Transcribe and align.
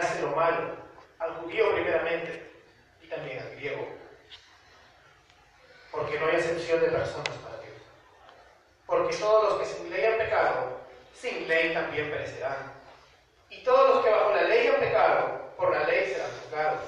hace 0.00 0.22
lo 0.22 0.28
malo, 0.28 0.76
al 1.18 1.34
judío 1.38 1.74
primeramente 1.74 2.52
y 3.02 3.08
también 3.08 3.40
al 3.40 3.50
griego. 3.56 3.88
Porque 5.90 6.20
no 6.20 6.26
hay 6.26 6.36
excepción 6.36 6.80
de 6.80 6.88
personas 6.88 7.36
para 7.38 7.60
Dios. 7.62 7.74
Porque 8.86 9.16
todos 9.16 9.50
los 9.50 9.58
que 9.58 9.74
sin 9.74 9.90
ley 9.90 10.04
han 10.04 10.18
pecado, 10.18 10.80
sin 11.12 11.48
ley 11.48 11.74
también 11.74 12.10
perecerán. 12.10 12.72
Y 13.50 13.64
todos 13.64 13.96
los 13.96 14.04
que 14.04 14.10
bajo 14.10 14.34
la 14.34 14.42
ley 14.42 14.68
han 14.68 14.78
pecado, 14.78 15.52
por 15.56 15.74
la 15.74 15.82
ley 15.84 16.06
serán 16.06 16.30
juzgados. 16.44 16.80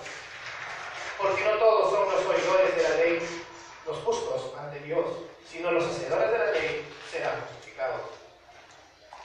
Porque 1.19 1.45
no 1.45 1.51
todos 1.59 1.91
son 1.91 2.15
los 2.15 2.27
oidores 2.27 2.77
de 2.77 2.83
la 2.83 2.91
ley 2.91 3.43
los 3.87 3.97
justos 3.99 4.55
ante 4.57 4.79
Dios, 4.81 5.05
sino 5.45 5.73
los 5.73 5.85
hacedores 5.85 6.31
de 6.31 6.39
la 6.39 6.53
ley 6.53 6.87
serán 7.11 7.41
justificados. 7.41 8.03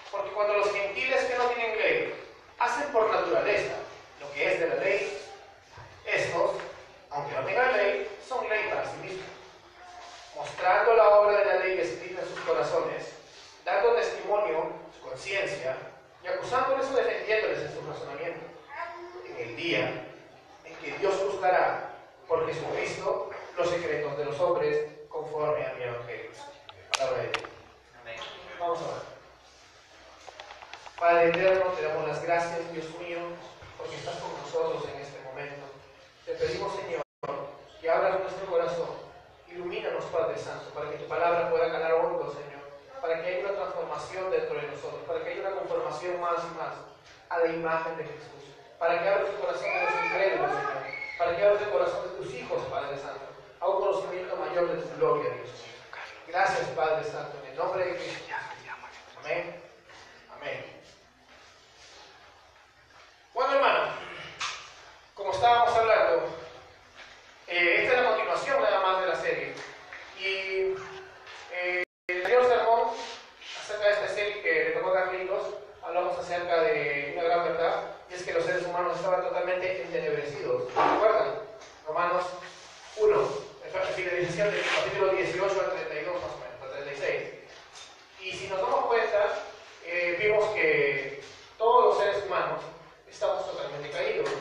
Porque 0.10 0.32
cuando 0.32 0.56
los 0.56 0.72
gentiles 0.72 1.26
que 1.26 1.38
no 1.38 1.50
tienen 1.50 1.78
ley 1.78 2.25
hacen 2.60 2.92
por 2.92 3.12
naturaleza 3.12 3.76
lo 4.20 4.32
que 4.32 4.54
es 4.54 4.60
de 4.60 4.68
la 4.68 4.76
ley, 4.76 5.18
estos, 6.06 6.52
aunque 7.10 7.36
no 7.36 7.46
tengan 7.46 7.78
ley, 7.78 8.10
son 8.28 8.48
ley 8.50 8.70
para 8.70 8.86
sí 8.86 8.98
mismos, 9.02 9.25
mostrando 10.36 10.96
la 10.96 11.10
obra 11.10 11.39
de 11.39 11.46
la 11.46 11.56
ley 11.56 11.79
escrita 11.79 12.21
en 12.21 12.28
sus 12.28 12.39
corazones, 12.42 13.14
dando 13.64 13.93
testimonio 13.96 14.71
su 14.98 15.10
conciencia 15.10 15.78
y 16.24 16.28
acusándoles 16.28 16.86
o 16.88 16.96
defendiéndoles 16.96 17.60
en 17.60 17.74
su 17.74 17.82
razonamiento. 17.88 18.46
En 19.28 19.50
el 19.50 19.56
día 19.56 20.06
en 20.64 20.76
que 20.78 20.98
Dios 20.98 21.15
juzgará 21.15 21.92
por 22.28 22.46
Jesucristo 22.48 23.29
los 23.57 23.70
secretos 23.70 24.18
de 24.18 24.26
los 24.26 24.40
hombres 24.40 24.86
conforme 25.10 25.65
a 25.65 25.74
mi 25.74 25.84
evangelio. 25.84 26.32
Palabra 26.98 27.21
de 27.24 27.28
Dios. 27.29 27.43
Vamos 28.60 28.79
a 28.79 28.87
ver. 28.87 29.14
Padre 31.00 31.28
eterno, 31.28 31.66
te 31.76 31.84
damos 31.84 32.08
las 32.08 32.23
gracias, 32.23 32.72
Dios 32.72 32.88
mío, 33.00 33.20
porque 33.78 33.95
estás 33.98 34.16
con 34.16 34.31
nosotros 34.31 34.88
en 34.94 35.02
este 35.02 35.20
momento. 35.28 35.68
Te 36.26 36.36
pedimos, 36.36 36.73
Señor, 36.73 37.02
que 37.82 37.90
abras 37.90 38.22
nuestro 38.22 38.46
corazón, 38.48 38.96
ilumínanos, 39.50 40.06
Padre 40.06 40.38
Santo, 40.38 40.70
para 40.74 40.90
que 40.92 40.98
tu 40.98 41.08
palabra 41.10 41.50
pueda 41.52 41.70
calar 41.70 41.96
hondo, 41.96 42.32
Señor, 42.32 42.64
para 43.02 43.22
que 43.22 43.28
haya 43.28 43.44
una 43.44 43.60
transformación 43.60 44.32
dentro 44.32 44.56
de 44.56 44.68
nosotros, 44.68 45.02
para 45.06 45.22
que 45.22 45.32
haya 45.32 45.42
una 45.42 45.60
conformación 45.60 46.22
más 46.22 46.40
y 46.40 46.56
más 46.56 46.74
a 47.28 47.40
la 47.40 47.48
imagen 47.48 47.98
de 47.98 48.04
Jesús, 48.06 48.56
para 48.80 49.04
que 49.04 49.09
abras 49.09 49.30
el 49.30 49.36
corazón 49.36 49.68
de 49.68 49.84
los 49.84 50.06
incrédulos, 50.06 50.52
Señor, 50.52 50.84
para 51.18 51.36
que 51.36 51.44
abras 51.44 51.62
el 51.62 51.72
corazón 51.72 52.04
de 52.04 52.24
tus 52.24 52.34
hijos, 52.36 52.64
Padre 52.72 52.98
Santo, 52.98 53.26
a 53.59 53.68
un 53.68 53.82
conocimiento 53.84 54.36
mayor 54.38 54.68
de 54.72 54.82
tu 54.82 54.96
gloria, 54.96 55.30
Dios. 55.34 55.50
Gracias, 56.30 56.70
Padre 56.70 57.04
Santo, 57.04 57.36
en 57.44 57.52
el 57.52 57.58
nombre 57.58 57.84
de 57.84 57.96
Cristo. 57.98 58.34
Amén. 59.20 59.66
Bueno, 63.36 63.54
hermano, 63.54 63.92
como 65.14 65.34
estábamos 65.46 65.78
hablando, 65.78 66.24
eh, 67.48 67.84
esta 67.84 67.94
es 67.94 68.02
la 68.02 68.10
continuación 68.10 68.64
nada 68.64 68.80
más 68.80 69.02
de 69.02 69.08
la 69.08 69.16
serie. 69.16 69.54
Y 70.20 70.74
eh, 71.54 71.84
el 72.08 72.18
anterior 72.18 72.48
sermón 72.48 72.90
acerca 73.62 73.86
de 73.86 73.94
esta 73.94 74.08
serie 74.08 74.42
que 74.42 74.64
le 74.64 74.72
tocó 74.72 74.90
a 74.90 75.06
Carlitos, 75.06 75.44
hablamos 75.84 76.18
acerca 76.18 76.62
de 76.62 77.12
una 77.14 77.24
gran 77.26 77.44
verdad, 77.44 77.84
y 78.10 78.16
es 78.16 78.24
que 78.24 78.34
los 78.34 78.44
seres 78.44 78.66
humanos 78.66 78.96
estaban 78.96 79.22
totalmente 79.22 79.84
entenebrecidos. 79.84 80.64
¿Recuerdan? 80.64 81.36
Romanos 81.86 82.26
1, 82.98 83.30
la 83.72 83.82
finalización 83.94 84.50
del 84.50 84.64
capítulo 84.64 85.14
18 85.14 85.62
al 85.62 85.72
32 85.74 86.16
más 86.16 86.32
o 86.32 86.40
menos, 86.40 86.76
al 86.76 86.84
36. 86.86 87.34
Y 88.22 88.32
si 88.32 88.48
nos 88.48 88.62
damos 88.62 88.88
cuenta, 88.88 89.28
eh, 89.86 90.18
vimos 90.20 90.44
que 90.56 91.22
todos 91.59 91.86
los 91.86 91.98
seres 92.00 92.26
humanos 92.26 92.62
estamos 93.08 93.46
totalmente 93.46 93.92
caídos. 93.92 94.32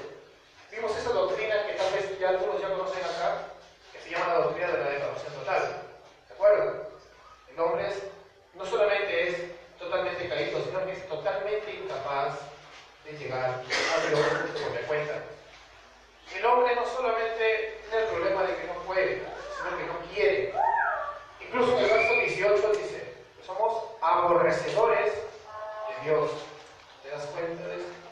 Vimos 0.74 0.96
esa 0.96 1.10
doctrina 1.10 1.66
que 1.68 1.74
tal 1.74 1.92
vez 1.92 2.13
algunos 2.26 2.60
ya 2.60 2.68
conocen 2.68 3.04
acá, 3.04 3.48
que 3.92 4.00
se 4.00 4.10
llama 4.10 4.28
la 4.28 4.40
doctrina 4.40 4.68
de 4.68 4.78
la 4.78 4.90
depravación 4.90 5.34
total. 5.34 5.82
¿Se 6.26 6.34
acuerdan? 6.34 6.82
El 7.52 7.60
hombre 7.60 7.88
no 8.54 8.64
solamente 8.64 9.28
es 9.28 9.36
totalmente 9.78 10.28
caído, 10.28 10.64
sino 10.64 10.84
que 10.84 10.92
es 10.92 11.08
totalmente 11.08 11.74
incapaz 11.74 12.38
de 13.04 13.12
llegar 13.12 13.50
a 13.50 14.08
Dios 14.08 14.20
por 14.62 14.70
mi 14.72 14.86
cuenta. 14.86 15.14
El 16.34 16.46
hombre 16.46 16.74
no 16.74 16.86
solamente 16.86 17.80
tiene 17.82 18.04
el 18.04 18.10
problema 18.10 18.42
de 18.42 18.56
que 18.56 18.66
no 18.66 18.74
puede, 18.86 19.22
sino 19.56 19.78
que 19.78 19.84
no 19.84 19.98
quiere. 20.12 20.54
Incluso 21.40 21.78
en 21.78 21.84
el 21.84 21.90
verso 21.90 22.14
18 22.14 22.68
dice, 22.72 23.14
somos 23.46 23.84
aborrecedores 24.00 25.12
de 25.14 26.10
Dios. 26.10 26.30
¿Te 27.02 27.10
das 27.10 27.26
cuenta 27.26 27.68
de? 27.68 28.03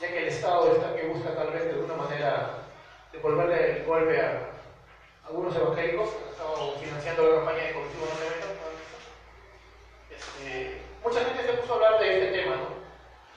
Ya 0.00 0.08
que 0.08 0.18
el 0.18 0.28
Estado 0.28 0.72
está 0.72 0.94
que 0.94 1.06
busca 1.06 1.34
tal 1.34 1.50
vez 1.50 1.64
de 1.64 1.70
alguna 1.70 1.94
manera 1.94 2.50
devolverle 3.12 3.78
el 3.78 3.84
golpe 3.84 4.20
a 4.20 4.50
algunos 5.26 5.56
evangélicos 5.56 6.10
han 6.22 6.30
estado 6.30 6.72
financiando 6.78 7.28
la 7.28 7.36
campaña 7.36 7.64
de 7.64 7.72
colectivo 7.72 8.06
no 8.06 8.56
este, 10.16 10.80
mucha 11.02 11.24
gente 11.24 11.42
se 11.42 11.52
puso 11.54 11.72
a 11.72 11.76
hablar 11.76 12.00
de 12.00 12.14
este 12.14 12.38
tema, 12.38 12.56
¿no? 12.56 12.68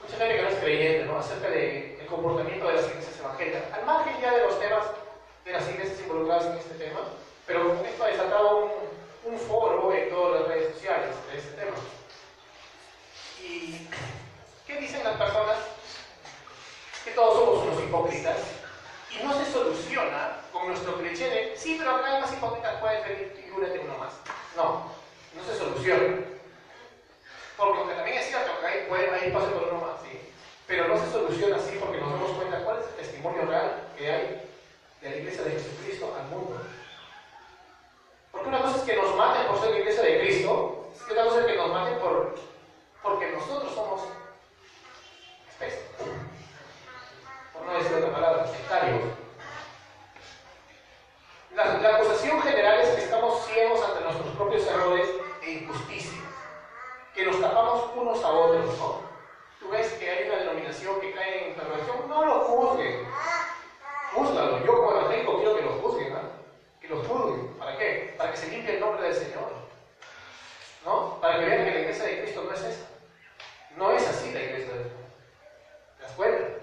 Mucha 0.02 0.16
gente 0.16 0.36
que 0.36 0.42
no 0.42 0.48
es 0.48 0.54
creyente. 0.56 1.10
Acerca 1.12 1.50
del 1.50 2.06
comportamiento 2.06 2.66
de 2.68 2.74
las 2.74 2.88
iglesias 2.88 3.18
evangélicas. 3.18 3.72
Al 3.74 3.84
margen 3.84 4.20
ya 4.20 4.34
de 4.34 4.42
los 4.42 4.58
temas 4.58 4.86
de 5.44 5.52
las 5.52 5.68
iglesias 5.68 6.00
involucradas 6.00 6.46
en 6.46 6.56
este 6.56 6.74
tema, 6.74 7.00
pero 7.46 7.74
esto 7.84 8.04
ha 8.04 8.08
desatado 8.08 8.64
un, 8.64 9.32
un 9.32 9.38
foro 9.38 9.92
en 9.92 10.08
todas 10.08 10.40
las 10.40 10.48
redes 10.48 10.72
sociales 10.74 11.14
de 11.30 11.38
este 11.38 11.52
tema. 11.52 11.76
¿Y 13.42 13.86
qué 14.66 14.80
dicen 14.80 15.04
las 15.04 15.16
personas? 15.16 15.58
Que 17.04 17.10
todos 17.12 17.38
somos 17.38 17.62
unos 17.64 17.82
hipócritas 17.82 18.36
y 19.10 19.24
no 19.24 19.32
se 19.32 19.50
soluciona 19.50 20.36
con 20.52 20.68
nuestro 20.68 20.96
cliché 20.98 21.28
de 21.28 21.56
sí, 21.56 21.76
pero 21.78 21.96
acá 21.96 22.14
hay 22.14 22.20
más 22.20 22.32
hipócritas, 22.32 22.80
puedes 22.80 23.06
venir 23.08 23.52
únete 23.56 23.78
uno 23.80 23.98
más. 23.98 24.12
No, 24.56 24.90
no 25.34 25.44
se 25.44 25.58
soluciona. 25.58 26.18
Porque 27.56 27.78
aunque 27.78 27.94
también 27.94 28.18
es 28.18 28.28
cierto 28.28 28.52
que 28.60 28.66
hay, 28.66 28.86
puede, 28.88 29.10
hay 29.10 29.28
espacio 29.28 29.68
uno 29.70 29.80
más, 29.80 30.00
sí. 30.02 30.18
Pero 30.66 30.88
no 30.88 30.98
se 30.98 31.10
soluciona 31.10 31.56
así 31.56 31.76
porque 31.80 31.98
nos 31.98 32.12
damos 32.12 32.30
cuenta 32.32 32.64
cuál 32.64 32.78
es 32.78 32.86
el 32.86 32.94
testimonio 32.94 33.42
real 33.42 33.88
que 33.96 34.10
hay 34.10 34.50
de 35.02 35.10
la 35.10 35.16
iglesia 35.16 35.42
de 35.42 35.50
Jesucristo 35.52 36.14
al 36.18 36.28
mundo. 36.28 36.60
Porque 38.32 38.48
una 38.48 38.62
cosa 38.62 38.76
es 38.76 38.82
que 38.82 38.96
nos 38.96 39.14
maten 39.16 39.46
por 39.46 39.60
ser 39.60 39.70
la 39.70 39.78
iglesia 39.78 40.02
de 40.02 40.20
Cristo, 40.20 40.92
y 41.08 41.12
otra 41.12 41.24
cosa 41.24 41.40
es 41.40 41.46
que 41.46 41.56
nos 41.56 41.68
maten 41.70 41.98
por, 41.98 42.38
porque 43.02 43.32
nosotros 43.32 43.74
somos 43.74 44.02
especies. 45.50 45.84
Por 47.60 47.68
no 47.68 47.78
decir 47.78 47.94
otra 47.94 48.10
palabra, 48.10 48.46
sectarios. 48.46 49.02
La, 51.54 51.96
acusación 51.96 52.40
general 52.40 52.80
es 52.80 52.88
que 52.88 53.02
estamos 53.02 53.44
ciegos 53.44 53.84
ante 53.86 54.02
nuestros 54.02 54.34
propios 54.34 54.66
errores 54.66 55.06
e 55.42 55.50
injusticias, 55.50 56.24
que 57.14 57.26
nos 57.26 57.38
tapamos 57.38 57.90
unos 57.94 58.24
a 58.24 58.28
otros, 58.28 58.78
¿no? 58.78 59.00
Tú 59.58 59.68
ves 59.68 59.92
que 59.92 60.08
hay 60.10 60.26
una 60.26 60.38
denominación 60.38 60.98
que 61.02 61.12
cae 61.12 61.48
en 61.48 61.54
perversión, 61.54 62.08
no 62.08 62.24
lo 62.24 62.40
juzguen. 62.40 63.06
Júzgalo. 64.14 64.64
Yo 64.64 64.74
como 64.74 64.90
evangélico 64.92 65.36
quiero 65.36 65.56
que 65.56 65.62
lo 65.62 65.72
juzguen, 65.72 66.12
¿no? 66.14 66.20
Que 66.80 66.88
lo 66.88 67.02
juzguen. 67.02 67.48
¿Para 67.58 67.76
qué? 67.76 68.14
Para 68.16 68.30
que 68.30 68.38
se 68.38 68.48
limpie 68.48 68.76
el 68.76 68.80
nombre 68.80 69.02
del 69.02 69.14
Señor. 69.14 69.52
¿No? 70.86 71.20
Para 71.20 71.38
que 71.38 71.44
vean 71.44 71.64
que 71.66 71.70
la 71.72 71.80
iglesia 71.80 72.04
de 72.04 72.22
Cristo 72.22 72.42
no 72.42 72.54
es 72.54 72.62
esa. 72.62 72.86
No 73.76 73.92
es 73.92 74.08
así 74.08 74.32
la 74.32 74.40
iglesia 74.40 74.72
de 74.72 74.80
Cristo. 74.80 74.98
¿Te 75.98 76.02
das 76.04 76.12
cuenta? 76.12 76.60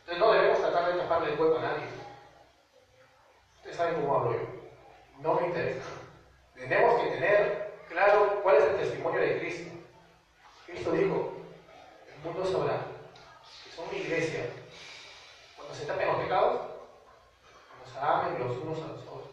Entonces 0.00 0.18
no 0.18 0.32
debemos 0.32 0.60
tratar 0.60 0.92
de 0.92 1.00
taparle 1.00 1.32
el 1.32 1.40
hueco 1.40 1.58
a 1.58 1.62
nadie. 1.62 1.84
Ustedes 3.56 3.76
saben 3.76 3.96
cómo 3.96 4.16
hablo 4.16 4.32
yo. 4.34 4.46
No 5.18 5.34
me 5.34 5.48
interesa. 5.48 5.84
Tenemos 6.54 7.02
que 7.02 7.10
tener 7.10 7.74
claro 7.88 8.40
cuál 8.44 8.56
es 8.56 8.62
el 8.62 8.76
testimonio 8.76 9.20
de 9.20 9.40
Cristo. 9.40 9.72
Cristo 10.66 10.92
dijo, 10.92 11.32
el 12.06 12.20
mundo 12.22 12.46
sabrá 12.46 12.78
que 13.64 13.70
son 13.72 13.90
mi 13.90 13.98
iglesia. 13.98 14.46
Cuando 15.56 15.74
se 15.74 15.86
tapen 15.86 16.06
los 16.06 16.16
pecados, 16.18 16.60
cuando 17.68 17.86
se 17.92 17.98
amen 17.98 18.46
los 18.46 18.56
unos 18.58 18.78
a 18.78 18.92
los 18.92 19.02
otros. 19.02 19.30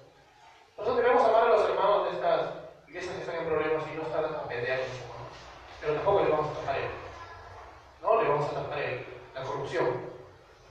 Nosotros 0.78 0.98
debemos 0.98 1.24
amar 1.24 1.44
a 1.44 1.50
los 1.50 1.70
hermanos 1.70 2.06
de 2.06 2.12
estas 2.18 2.50
iglesias 2.88 3.16
que 3.16 3.22
están 3.22 3.36
en 3.36 3.46
problemas 3.46 3.84
y 3.92 3.96
no 3.96 4.04
estar 4.04 4.26
a 4.26 4.48
pelear 4.48 4.80
con 4.80 4.90
sus 4.90 5.02
hermanos. 5.02 5.38
Pero 5.80 5.94
tampoco 5.94 6.24
le 6.24 6.30
vamos 6.32 6.52
a 6.52 6.60
tapar 6.60 6.78
el, 6.78 6.90
no 8.02 8.22
le 8.22 8.30
vamos 8.30 8.52
a 8.52 8.54
tapar 8.56 8.80
el, 8.80 9.06
la 9.36 9.44
corrupción. 9.44 10.14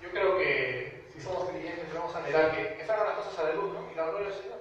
Yo 0.01 0.11
creo 0.11 0.37
que 0.37 1.09
si 1.12 1.21
somos 1.21 1.49
creyentes 1.49 1.87
debemos 1.87 2.15
anhelar 2.15 2.55
que, 2.55 2.77
que 2.77 2.85
salgan 2.85 3.06
las 3.06 3.17
cosas 3.17 3.39
a 3.39 3.43
la 3.44 3.55
luz 3.55 3.73
¿no? 3.73 3.91
y 3.91 3.94
la 3.94 4.06
gloria 4.06 4.29
del 4.29 4.37
Señor. 4.37 4.59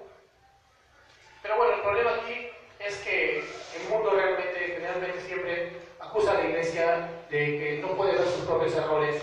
Pero 1.42 1.58
bueno, 1.58 1.74
el 1.74 1.82
problema 1.82 2.12
aquí 2.16 2.48
es 2.80 2.98
que 3.00 3.40
el 3.40 3.90
mundo 3.90 4.12
realmente, 4.12 4.60
generalmente 4.60 5.22
siempre 5.22 5.82
acusa 6.00 6.32
a 6.32 6.34
la 6.36 6.44
iglesia 6.44 7.10
de 7.30 7.40
que 7.58 7.80
no 7.82 7.96
puede 7.96 8.14
ver 8.14 8.28
sus 8.28 8.46
propios 8.46 8.76
errores. 8.76 9.22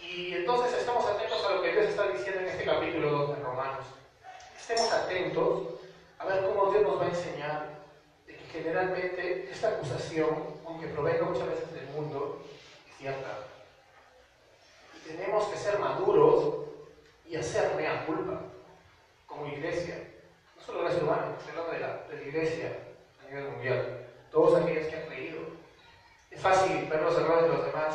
Y 0.00 0.34
entonces 0.34 0.72
estamos 0.78 1.04
atentos 1.06 1.44
a 1.44 1.54
lo 1.54 1.62
que 1.62 1.72
Dios 1.72 1.86
está 1.86 2.08
diciendo 2.08 2.40
en 2.40 2.48
este 2.48 2.64
capítulo 2.64 3.10
2 3.10 3.36
de 3.36 3.42
Romanos. 3.42 3.86
Estemos 4.58 4.92
atentos 4.92 5.62
a 6.18 6.24
ver 6.26 6.44
cómo 6.44 6.70
Dios 6.70 6.82
nos 6.82 7.00
va 7.00 7.06
a 7.06 7.08
enseñar 7.08 7.68
de 8.26 8.36
que 8.36 8.44
generalmente 8.46 9.48
esta 9.50 9.68
acusación, 9.68 10.28
aunque 10.64 10.86
provenga 10.88 11.24
muchas 11.24 11.48
veces 11.48 11.72
del 11.72 11.86
mundo, 11.88 12.42
es 12.88 12.96
cierta. 12.98 13.46
Y 14.94 15.08
tenemos 15.08 15.44
que 15.46 15.56
ser 15.56 15.78
maduros 15.78 16.66
y 17.28 17.36
hacer 17.36 17.74
mea 17.76 18.06
culpa 18.06 18.40
como 19.26 19.46
iglesia. 19.46 20.02
No 20.55 20.55
solo 20.66 20.82
la 20.82 20.96
humana, 20.96 21.36
estoy 21.38 21.50
hablando 21.50 21.72
de 21.72 21.78
la, 21.78 22.02
de 22.08 22.16
la 22.16 22.22
iglesia 22.22 22.78
a 23.22 23.30
nivel 23.30 23.50
mundial. 23.52 24.06
Todos 24.32 24.60
aquellos 24.60 24.88
que 24.88 24.96
han 24.96 25.06
creído. 25.06 25.38
Es 26.30 26.40
fácil 26.40 26.84
ver 26.90 27.02
los 27.02 27.16
errores 27.16 27.44
de 27.44 27.48
los 27.56 27.66
demás, 27.66 27.94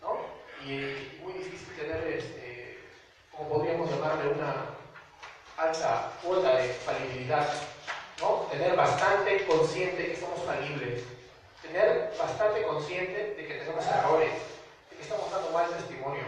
¿no? 0.00 0.20
Y 0.64 1.18
muy 1.22 1.32
difícil 1.34 1.74
tener, 1.76 2.06
este, 2.06 2.78
como 3.32 3.48
podríamos 3.48 3.90
llamarle, 3.90 4.32
una 4.32 4.66
alta 5.58 6.12
cuota 6.22 6.56
de 6.56 6.68
falibilidad, 6.68 7.46
¿no? 8.20 8.46
Tener 8.50 8.76
bastante 8.76 9.44
consciente 9.44 10.12
que 10.12 10.16
somos 10.16 10.40
falibles, 10.44 11.02
tener 11.60 12.14
bastante 12.16 12.62
consciente 12.62 13.34
de 13.34 13.46
que 13.46 13.54
tenemos 13.54 13.84
errores, 13.86 14.32
de 14.88 14.96
que 14.96 15.02
estamos 15.02 15.30
dando 15.30 15.50
mal 15.50 15.68
testimonio, 15.68 16.22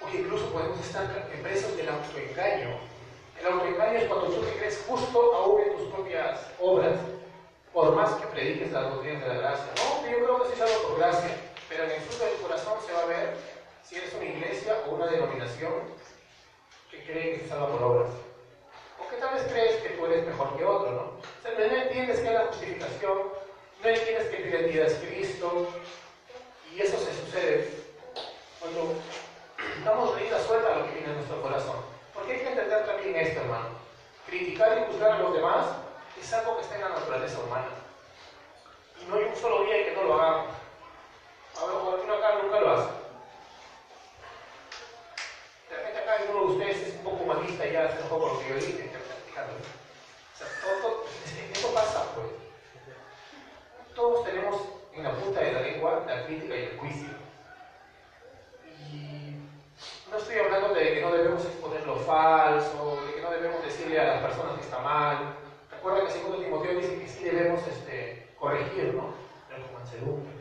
o 0.00 0.06
que 0.10 0.18
incluso 0.18 0.52
podemos 0.52 0.80
estar 0.80 1.06
presos 1.42 1.76
del 1.76 1.88
autoengaño. 1.88 2.97
El 3.40 3.46
autoengaño 3.46 3.98
es 3.98 4.06
cuando 4.06 4.26
tú 4.26 4.42
te 4.42 4.52
crees 4.56 4.84
justo 4.86 5.34
aún 5.34 5.62
en 5.62 5.76
tus 5.76 5.88
propias 5.92 6.40
obras, 6.60 6.98
por 7.72 7.94
más 7.94 8.12
que 8.14 8.26
prediques 8.26 8.72
las 8.72 8.90
doctrinas 8.90 9.22
de 9.22 9.28
la 9.28 9.34
gracia. 9.34 9.66
No, 9.76 10.10
yo 10.10 10.24
creo 10.24 10.42
que 10.42 10.48
sí 10.50 10.56
salvo 10.58 10.88
por 10.88 10.98
gracia, 10.98 11.36
pero 11.68 11.84
en 11.84 11.90
el 11.92 12.00
fruto 12.00 12.24
de 12.24 12.30
tu 12.32 12.42
corazón 12.42 12.78
se 12.84 12.92
va 12.92 13.02
a 13.02 13.06
ver 13.06 13.36
si 13.84 13.96
eres 13.96 14.14
una 14.14 14.24
iglesia 14.24 14.76
o 14.86 14.94
una 14.94 15.06
denominación 15.06 15.72
que 16.90 17.04
cree 17.04 17.34
que 17.34 17.40
se 17.40 17.48
salva 17.48 17.68
por 17.68 17.82
obras. 17.82 18.10
O 18.98 19.08
que 19.08 19.16
tal 19.16 19.34
vez 19.34 19.44
crees 19.52 19.76
que 19.82 19.90
tú 19.90 20.06
eres 20.06 20.26
mejor 20.26 20.56
que 20.56 20.64
otro, 20.64 20.90
¿no? 20.90 21.02
O 21.02 21.42
sea, 21.42 21.52
no 21.52 21.76
entiendes 21.76 22.20
que 22.20 22.26
es 22.26 22.32
la 22.32 22.46
justificación, 22.46 23.18
no 23.82 23.88
entiendes 23.88 24.28
que 24.28 24.36
tu 24.36 24.48
identidad 24.48 24.86
es 24.86 24.94
Cristo, 24.94 25.68
y 26.74 26.80
eso 26.80 26.98
se 26.98 27.14
sucede 27.14 27.70
cuando 28.58 28.94
damos 29.84 30.16
rienda 30.16 30.40
suelta 30.42 30.72
a 30.72 30.78
lo 30.78 30.86
que 30.86 30.92
viene 30.92 31.08
en 31.08 31.14
nuestro 31.14 31.40
corazón. 31.40 31.97
Porque 32.18 32.32
hay 32.32 32.40
que 32.40 32.48
entender 32.48 32.84
también 32.84 33.16
esto, 33.16 33.40
hermano. 33.40 33.68
Criticar 34.26 34.76
y 34.76 34.92
juzgar 34.92 35.12
a 35.12 35.18
los 35.20 35.34
demás 35.34 35.66
es 36.20 36.32
algo 36.32 36.56
que 36.56 36.62
está 36.62 36.74
en 36.74 36.80
la 36.80 36.88
naturaleza 36.88 37.38
humana. 37.38 37.68
Y 39.00 39.04
no 39.08 39.16
hay 39.16 39.24
un 39.24 39.36
solo 39.36 39.62
día 39.62 39.78
en 39.78 39.84
que 39.84 39.92
no 39.94 40.02
lo 40.02 40.14
hagamos. 40.14 40.54
A 41.56 41.64
ver, 41.64 41.76
alguno 41.76 42.14
acá 42.14 42.34
nunca 42.42 42.60
lo 42.60 42.72
hace. 42.72 42.90
De 45.70 45.76
repente 45.76 45.98
acá 46.00 46.12
alguno 46.14 46.40
de 46.40 46.52
ustedes 46.56 46.88
es 46.88 46.94
un 46.96 47.04
poco 47.04 47.22
humanista 47.22 47.66
y 47.66 47.72
ya 47.72 47.84
hace 47.84 48.02
un 48.02 48.08
poco 48.08 48.26
lo 48.26 48.40
que 48.40 48.48
yo 48.48 48.54
dije. 48.56 48.90
O 48.90 50.38
sea, 50.38 50.46
eso 51.52 51.74
pasa, 51.74 52.04
pues. 52.16 52.26
Todos 53.94 54.24
tenemos 54.24 54.60
en 54.92 55.04
la 55.04 55.14
punta 55.14 55.40
de 55.40 55.52
la 55.52 55.60
lengua 55.60 56.04
la 56.06 56.26
crítica. 56.26 56.54
Y 58.90 59.34
no 60.10 60.16
estoy 60.16 60.38
hablando 60.38 60.74
de 60.74 60.94
que 60.94 61.00
no 61.02 61.12
debemos 61.12 61.44
exponer 61.44 61.86
lo 61.86 61.96
falso, 61.96 62.98
de 63.06 63.14
que 63.14 63.20
no 63.20 63.30
debemos 63.30 63.62
decirle 63.62 64.00
a 64.00 64.14
las 64.14 64.22
personas 64.22 64.54
que 64.54 64.62
está 64.62 64.78
mal. 64.78 65.34
Recuerda 65.70 66.06
que 66.06 66.12
segundo 66.12 66.38
Timoteo 66.38 66.74
dice 66.74 66.98
que 66.98 67.08
sí 67.08 67.24
debemos 67.24 67.66
este, 67.66 68.28
corregir, 68.38 68.94
¿no? 68.94 69.14
Pero 69.48 69.66
con 69.66 69.74
mansedumbre. 69.74 70.32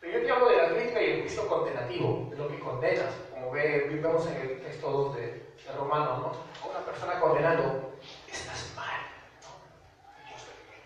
Pero 0.00 0.18
yo 0.18 0.26
te 0.26 0.32
hablo 0.32 0.48
de 0.48 0.56
la 0.56 0.68
crítica 0.68 1.02
y 1.02 1.10
el 1.10 1.20
juicio 1.22 1.48
condenativo, 1.48 2.28
de 2.30 2.36
lo 2.36 2.48
que 2.48 2.58
condenas, 2.60 3.14
como 3.32 3.50
ve, 3.50 3.86
en 4.26 4.36
el 4.36 4.62
texto 4.62 4.90
2 4.90 5.16
de, 5.16 5.22
de 5.22 5.72
Romanos, 5.76 6.18
¿no? 6.18 6.70
Una 6.70 6.80
persona 6.84 7.20
condenando, 7.20 7.92
estás 8.30 8.72
mal, 8.76 9.00
¿no? 9.42 10.30
Yo 10.30 10.36
estoy 10.36 10.54
bien. 10.68 10.82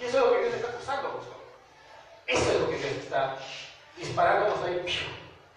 Y 0.00 0.04
eso 0.04 0.18
es 0.18 0.24
lo 0.24 0.32
que 0.32 0.42
Dios 0.42 0.54
está 0.54 0.68
acusando, 0.68 1.08
vosotros. 1.12 1.40
Eso 2.26 2.52
es 2.52 2.60
lo 2.60 2.70
que 2.70 2.76
Dios 2.76 2.92
está 2.92 3.38
disparándonos 3.96 4.62
ahí, 4.64 4.84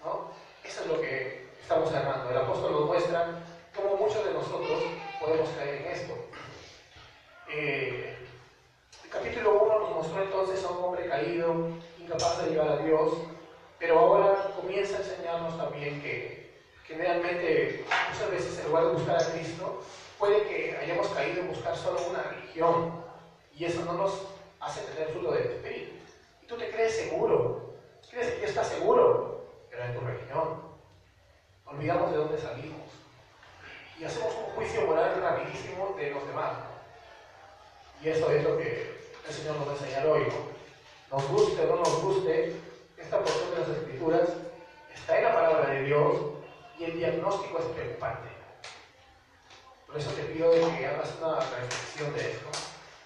¿no? 0.03 0.31
Eso 0.63 0.81
es 0.81 0.87
lo 0.87 1.01
que 1.01 1.49
estamos 1.61 1.91
armando. 1.93 2.29
El 2.29 2.37
apóstol 2.37 2.71
nos 2.71 2.85
muestra 2.85 3.27
cómo 3.75 3.95
muchos 3.97 4.25
de 4.25 4.33
nosotros 4.33 4.83
podemos 5.19 5.49
caer 5.49 5.81
en 5.81 5.91
esto. 5.91 6.13
Eh, 7.49 8.17
el 9.03 9.09
capítulo 9.09 9.63
1 9.63 9.79
nos 9.79 9.95
mostró 9.95 10.23
entonces 10.23 10.63
a 10.63 10.69
un 10.69 10.83
hombre 10.83 11.07
caído, 11.07 11.69
incapaz 11.99 12.43
de 12.43 12.51
llevar 12.51 12.69
a 12.69 12.77
Dios, 12.77 13.13
pero 13.79 13.99
ahora 13.99 14.51
comienza 14.55 14.97
a 14.97 14.99
enseñarnos 14.99 15.57
también 15.57 16.01
que 16.01 16.45
generalmente 16.87 17.85
muchas 18.11 18.31
veces 18.31 18.59
en 18.59 18.67
lugar 18.67 18.85
de 18.85 18.93
buscar 18.93 19.21
a 19.21 19.31
Cristo, 19.31 19.83
puede 20.17 20.43
que 20.43 20.77
hayamos 20.77 21.07
caído 21.09 21.41
en 21.41 21.49
buscar 21.49 21.75
solo 21.75 21.99
una 22.09 22.23
religión 22.23 23.03
y 23.55 23.65
eso 23.65 23.83
no 23.85 23.93
nos 23.93 24.21
hace 24.59 24.81
tener 24.81 25.09
fruto 25.09 25.31
del 25.31 25.47
Espíritu. 25.47 25.95
Y 26.41 26.45
tú 26.47 26.57
te 26.57 26.69
crees 26.69 26.95
seguro, 26.95 27.75
crees 28.09 28.33
que 28.33 28.41
ya 28.41 28.47
estás 28.47 28.67
seguro, 28.67 29.45
pero 29.69 29.83
en 29.83 29.93
tu 29.95 30.01
religión. 30.01 30.75
Olvidamos 31.65 32.11
de 32.11 32.17
dónde 32.17 32.37
salimos 32.37 32.81
y 33.99 34.03
hacemos 34.03 34.33
un 34.35 34.55
juicio 34.55 34.85
moral 34.85 35.19
rapidísimo 35.21 35.95
de 35.97 36.11
los 36.11 36.27
demás. 36.27 36.53
Y 38.01 38.09
eso 38.09 38.29
es 38.29 38.43
lo 38.43 38.57
que 38.57 38.95
el 39.27 39.33
Señor 39.33 39.55
nos 39.57 39.67
va 39.67 39.71
a 39.71 39.75
enseñar 39.75 40.07
hoy. 40.07 40.27
Nos 41.11 41.29
guste 41.45 41.61
o 41.61 41.75
no 41.75 41.75
nos 41.77 42.01
guste, 42.01 42.55
esta 42.97 43.19
porción 43.19 43.51
de 43.51 43.59
las 43.59 43.69
Escrituras 43.69 44.29
está 44.93 45.17
en 45.17 45.23
la 45.25 45.35
palabra 45.35 45.69
de 45.69 45.83
Dios 45.83 46.15
y 46.79 46.85
el 46.85 46.97
diagnóstico 46.97 47.59
es 47.59 47.65
preocupante. 47.65 48.29
Por 49.85 49.97
eso 49.97 50.09
te 50.11 50.23
pido 50.23 50.51
que 50.51 50.87
hagas 50.87 51.13
una 51.21 51.39
reflexión 51.39 52.13
de 52.15 52.31
esto, 52.31 52.49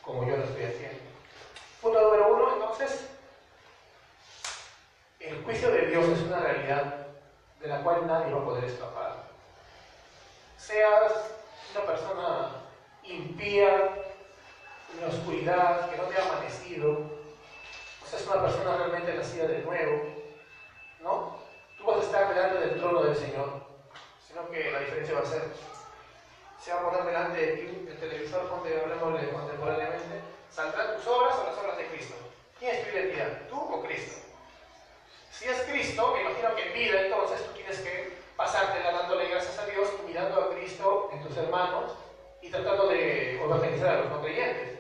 como 0.01 0.25
yo 0.25 0.37
lo 0.37 0.43
estoy 0.45 0.63
haciendo. 0.63 1.01
Punto 1.81 2.01
número 2.01 2.33
uno, 2.33 2.53
entonces, 2.53 3.07
el 5.19 5.43
juicio 5.43 5.71
de 5.71 5.87
Dios 5.87 6.07
es 6.07 6.21
una 6.21 6.39
realidad 6.39 7.07
de 7.59 7.67
la 7.67 7.83
cual 7.83 8.07
nadie 8.07 8.33
va 8.33 8.39
a 8.39 8.45
poder 8.45 8.63
escapar. 8.63 9.23
Seas 10.57 11.11
una 11.75 11.85
persona 11.85 12.49
impía, 13.03 13.95
en 14.93 15.01
la 15.01 15.07
oscuridad, 15.07 15.89
que 15.89 15.97
no 15.97 16.03
te 16.03 16.15
ha 16.15 16.25
amanecido, 16.25 17.18
seas 18.09 18.25
una 18.25 18.41
persona 18.41 18.75
realmente 18.75 19.13
nacida 19.13 19.45
de 19.45 19.59
nuevo, 19.59 20.01
¿no? 21.01 21.37
Tú 21.77 21.85
vas 21.85 21.97
a 21.97 22.03
estar 22.03 22.33
delante 22.33 22.59
del 22.59 22.79
trono 22.79 23.03
del 23.03 23.15
Señor, 23.15 23.61
sino 24.27 24.49
que 24.49 24.71
la 24.71 24.79
diferencia 24.79 25.15
va 25.15 25.21
a 25.21 25.25
ser, 25.25 25.43
se 26.59 26.73
va 26.73 26.79
a 26.79 26.89
poner 26.89 27.05
delante 27.05 27.39
de 27.39 27.51
ti 27.57 27.87
el 27.87 27.97
televisor 27.97 28.49
hablemos 28.49 29.41
contemporáneamente, 29.41 30.21
¿saldrán 30.51 30.95
tus 30.95 31.07
obras 31.07 31.35
o 31.37 31.43
las 31.45 31.57
obras 31.57 31.77
de 31.77 31.87
Cristo? 31.87 32.15
¿Quién 32.57 32.75
es 32.75 32.83
tu 32.83 32.97
identidad? 32.97 33.47
¿Tú 33.47 33.57
o 33.57 33.83
Cristo? 33.83 34.21
Si 35.31 35.45
es 35.45 35.61
Cristo, 35.61 36.13
me 36.15 36.21
imagino 36.21 36.55
que 36.55 36.67
en 36.67 36.73
vida 36.73 37.01
entonces 37.01 37.45
tú 37.45 37.53
tienes 37.53 37.79
que 37.79 38.17
pasártela 38.35 38.91
dándole 38.91 39.29
gracias 39.29 39.57
a 39.59 39.65
Dios, 39.67 39.87
mirando 40.07 40.41
a 40.41 40.49
Cristo 40.55 41.09
en 41.13 41.23
tus 41.23 41.37
hermanos 41.37 41.91
y 42.41 42.49
tratando 42.49 42.87
de 42.87 43.41
evangelizar 43.41 43.89
a 43.89 43.99
los 44.01 44.09
no 44.09 44.21
creyentes. 44.21 44.78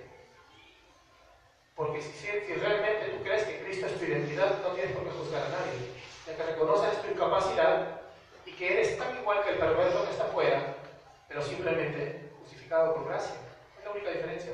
Porque 1.79 2.01
si, 2.01 2.27
realmente 2.27 3.05
tú 3.15 3.23
crees 3.23 3.45
que 3.45 3.63
Cristo 3.63 3.85
es 3.85 3.97
tu 3.97 4.03
identidad, 4.03 4.51
no 4.61 4.71
tienes 4.71 4.91
por 4.91 5.05
qué 5.05 5.11
juzgar 5.11 5.43
a 5.43 5.47
nadie, 5.47 5.95
ya 6.27 6.35
que 6.35 6.43
reconoces 6.51 7.01
tu 7.01 7.07
incapacidad 7.07 8.01
y 8.45 8.51
que 8.51 8.73
eres 8.73 8.97
tan 8.97 9.15
igual 9.15 9.41
que 9.45 9.51
el 9.51 9.59
perverso 9.59 10.03
que 10.03 10.11
está 10.11 10.25
afuera, 10.25 10.75
pero 11.29 11.41
simplemente 11.41 12.33
justificado 12.41 12.95
por 12.95 13.07
gracia. 13.07 13.35
Es 13.77 13.85
la 13.85 13.91
única 13.91 14.09
diferencia. 14.09 14.51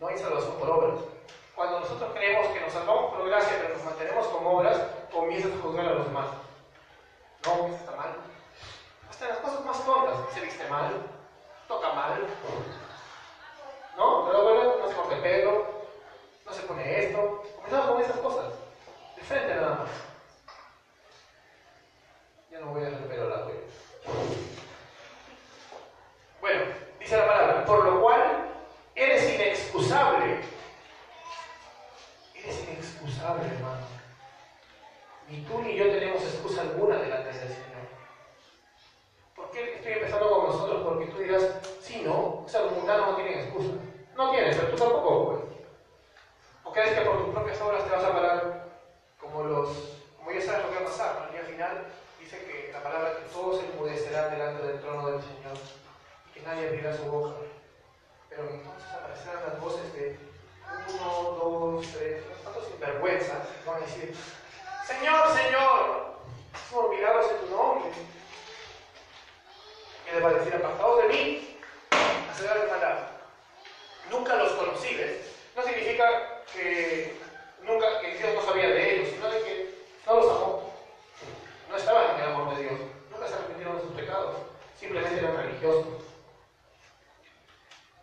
No 0.00 0.08
hay 0.08 0.18
salvación 0.18 0.56
por 0.58 0.70
obras. 0.70 0.98
Cuando 1.54 1.78
nosotros 1.78 2.10
creemos 2.12 2.48
que 2.48 2.60
nos 2.62 2.72
salvamos 2.72 3.14
por 3.14 3.28
gracia, 3.28 3.56
pero 3.62 3.76
nos 3.76 3.84
mantenemos 3.84 4.26
con 4.26 4.44
obras, 4.44 4.82
comienzas 5.12 5.52
a 5.52 5.62
juzgar 5.62 5.86
a 5.86 5.94
los 5.94 6.06
demás. 6.06 6.26
No, 7.46 7.66
eso 7.68 7.76
está 7.76 7.94
mal. 7.94 8.10
Hasta 9.08 9.28
las 9.28 9.38
cosas 9.38 9.64
más 9.64 9.86
tontas, 9.86 10.16
se 10.34 10.40
viste 10.40 10.68
mal, 10.68 11.00
toca 11.68 11.92
mal, 11.92 12.26
¿no? 13.96 14.26
Pero 14.26 14.42
bueno, 14.42 14.74
no 14.80 14.88
se 14.88 14.94
corta 14.96 15.14
el 15.14 15.22
pelo, 15.22 15.73
se 16.64 16.68
pone 16.68 17.04
esto. 17.04 17.42
Comenzamos 17.56 17.86
con 17.86 18.02
esas 18.02 18.16
cosas, 18.16 18.52
de 19.16 19.22
frente 19.22 19.54
nada 19.54 19.76
más. 19.76 19.90
Ya 22.50 22.60
no 22.60 22.66
voy 22.68 22.84
a 22.84 22.88
hacer 22.88 23.06
pelo 23.06 23.28
largo. 23.28 23.52
Bueno, 26.40 26.62
dice 26.98 27.16
la 27.16 27.26
palabra, 27.26 27.64
por 27.64 27.84
lo 27.84 28.00
cual 28.00 28.48
eres 28.94 29.34
inexcusable 29.34 30.44
hermano. 33.24 33.86
Ni 35.28 35.40
tú 35.42 35.60
ni 35.60 35.76
yo 35.76 35.90
tenemos 35.90 36.22
excusa 36.22 36.60
alguna 36.62 36.96
delante 36.96 37.28
del 37.28 37.48
Señor. 37.48 37.64
¿Por 39.34 39.50
qué 39.50 39.76
estoy 39.76 39.92
empezando 39.92 40.30
con 40.30 40.46
nosotros? 40.46 40.82
Porque 40.84 41.06
tú 41.06 41.18
dirás, 41.18 41.42
sí, 41.80 42.02
no, 42.04 42.42
o 42.44 42.46
sea, 42.46 42.60
los 42.62 42.72
mundanos 42.72 43.10
no 43.10 43.16
tienen 43.16 43.40
excusa. 43.40 43.72
No 44.14 44.30
tienen, 44.30 44.54
pero 44.54 44.68
tú 44.68 44.76
tampoco, 44.76 45.26
pues. 45.30 45.53
¿O 46.74 46.76
crees 46.76 46.98
que 46.98 47.04
por 47.04 47.24
tus 47.24 47.32
propias 47.32 47.60
obras 47.60 47.84
te 47.84 47.90
vas 47.90 48.02
a 48.02 48.12
parar 48.12 48.64
como 49.20 49.44
los, 49.44 49.68
como 50.18 50.32
ya 50.32 50.40
sabes 50.40 50.64
lo 50.64 50.70
que 50.70 50.74
va 50.74 50.80
a 50.80 50.90
pasar, 50.90 51.30
¿no? 51.30 51.36
Y 51.36 51.38
al 51.38 51.46
final 51.46 51.86
dice 52.18 52.44
que 52.46 52.72
la 52.72 52.82
palabra 52.82 53.12
que 53.12 53.32
todos 53.32 53.60
se 53.60 53.66
enmudecerán 53.66 54.32
delante 54.32 54.66
del 54.66 54.80
trono 54.80 55.06
del 55.06 55.22
Señor 55.22 55.54
y 56.26 56.32
que 56.32 56.40
nadie 56.44 56.66
abrirá 56.66 56.92
su 56.92 57.04
boca. 57.04 57.36
Pero 58.28 58.42
entonces 58.50 58.90
aparecerán 58.92 59.44
las 59.46 59.60
voces 59.60 59.94
de 59.94 60.18
uno, 60.88 61.38
dos, 61.38 61.86
tres, 61.96 62.24
¿cuántos 62.42 62.66
sinvergüenzas 62.66 63.46
van 63.64 63.76
a 63.76 63.86
decir, 63.86 64.12
Señor, 64.84 65.28
Señor, 65.32 66.16
somos 66.68 66.86
olvidados 66.86 67.28
de 67.28 67.34
tu 67.36 67.54
nombre? 67.54 67.88
Y 70.10 70.12
le 70.12 70.20
va 70.20 70.28
a 70.28 70.32
decir, 70.32 70.56
apartados 70.56 71.02
de 71.02 71.08
mí, 71.08 71.58
hacer 72.32 72.46
la 72.50 72.66
maldad. 72.66 72.98
Nunca 74.10 74.34
los 74.34 74.52
conocí, 74.54 74.92
¿ves? 74.96 75.36
No 75.54 75.62
significa 75.62 76.33
que 76.52 77.14
nunca 77.62 78.00
que 78.00 78.18
Dios 78.18 78.34
no 78.34 78.42
sabía 78.42 78.68
de 78.68 78.94
ellos, 78.94 79.08
sino 79.14 79.28
de 79.28 79.42
que 79.42 79.74
no 80.06 80.14
los 80.16 80.26
amó. 80.26 80.72
No 81.68 81.76
estaban 81.76 82.14
en 82.14 82.22
el 82.22 82.32
amor 82.32 82.56
de 82.56 82.62
Dios. 82.62 82.80
Nunca 83.10 83.26
se 83.26 83.34
arrepintieron 83.34 83.76
de 83.76 83.82
sus 83.82 83.92
pecados. 83.92 84.36
Simplemente 84.78 85.18
eran 85.18 85.36
religiosos. 85.36 85.86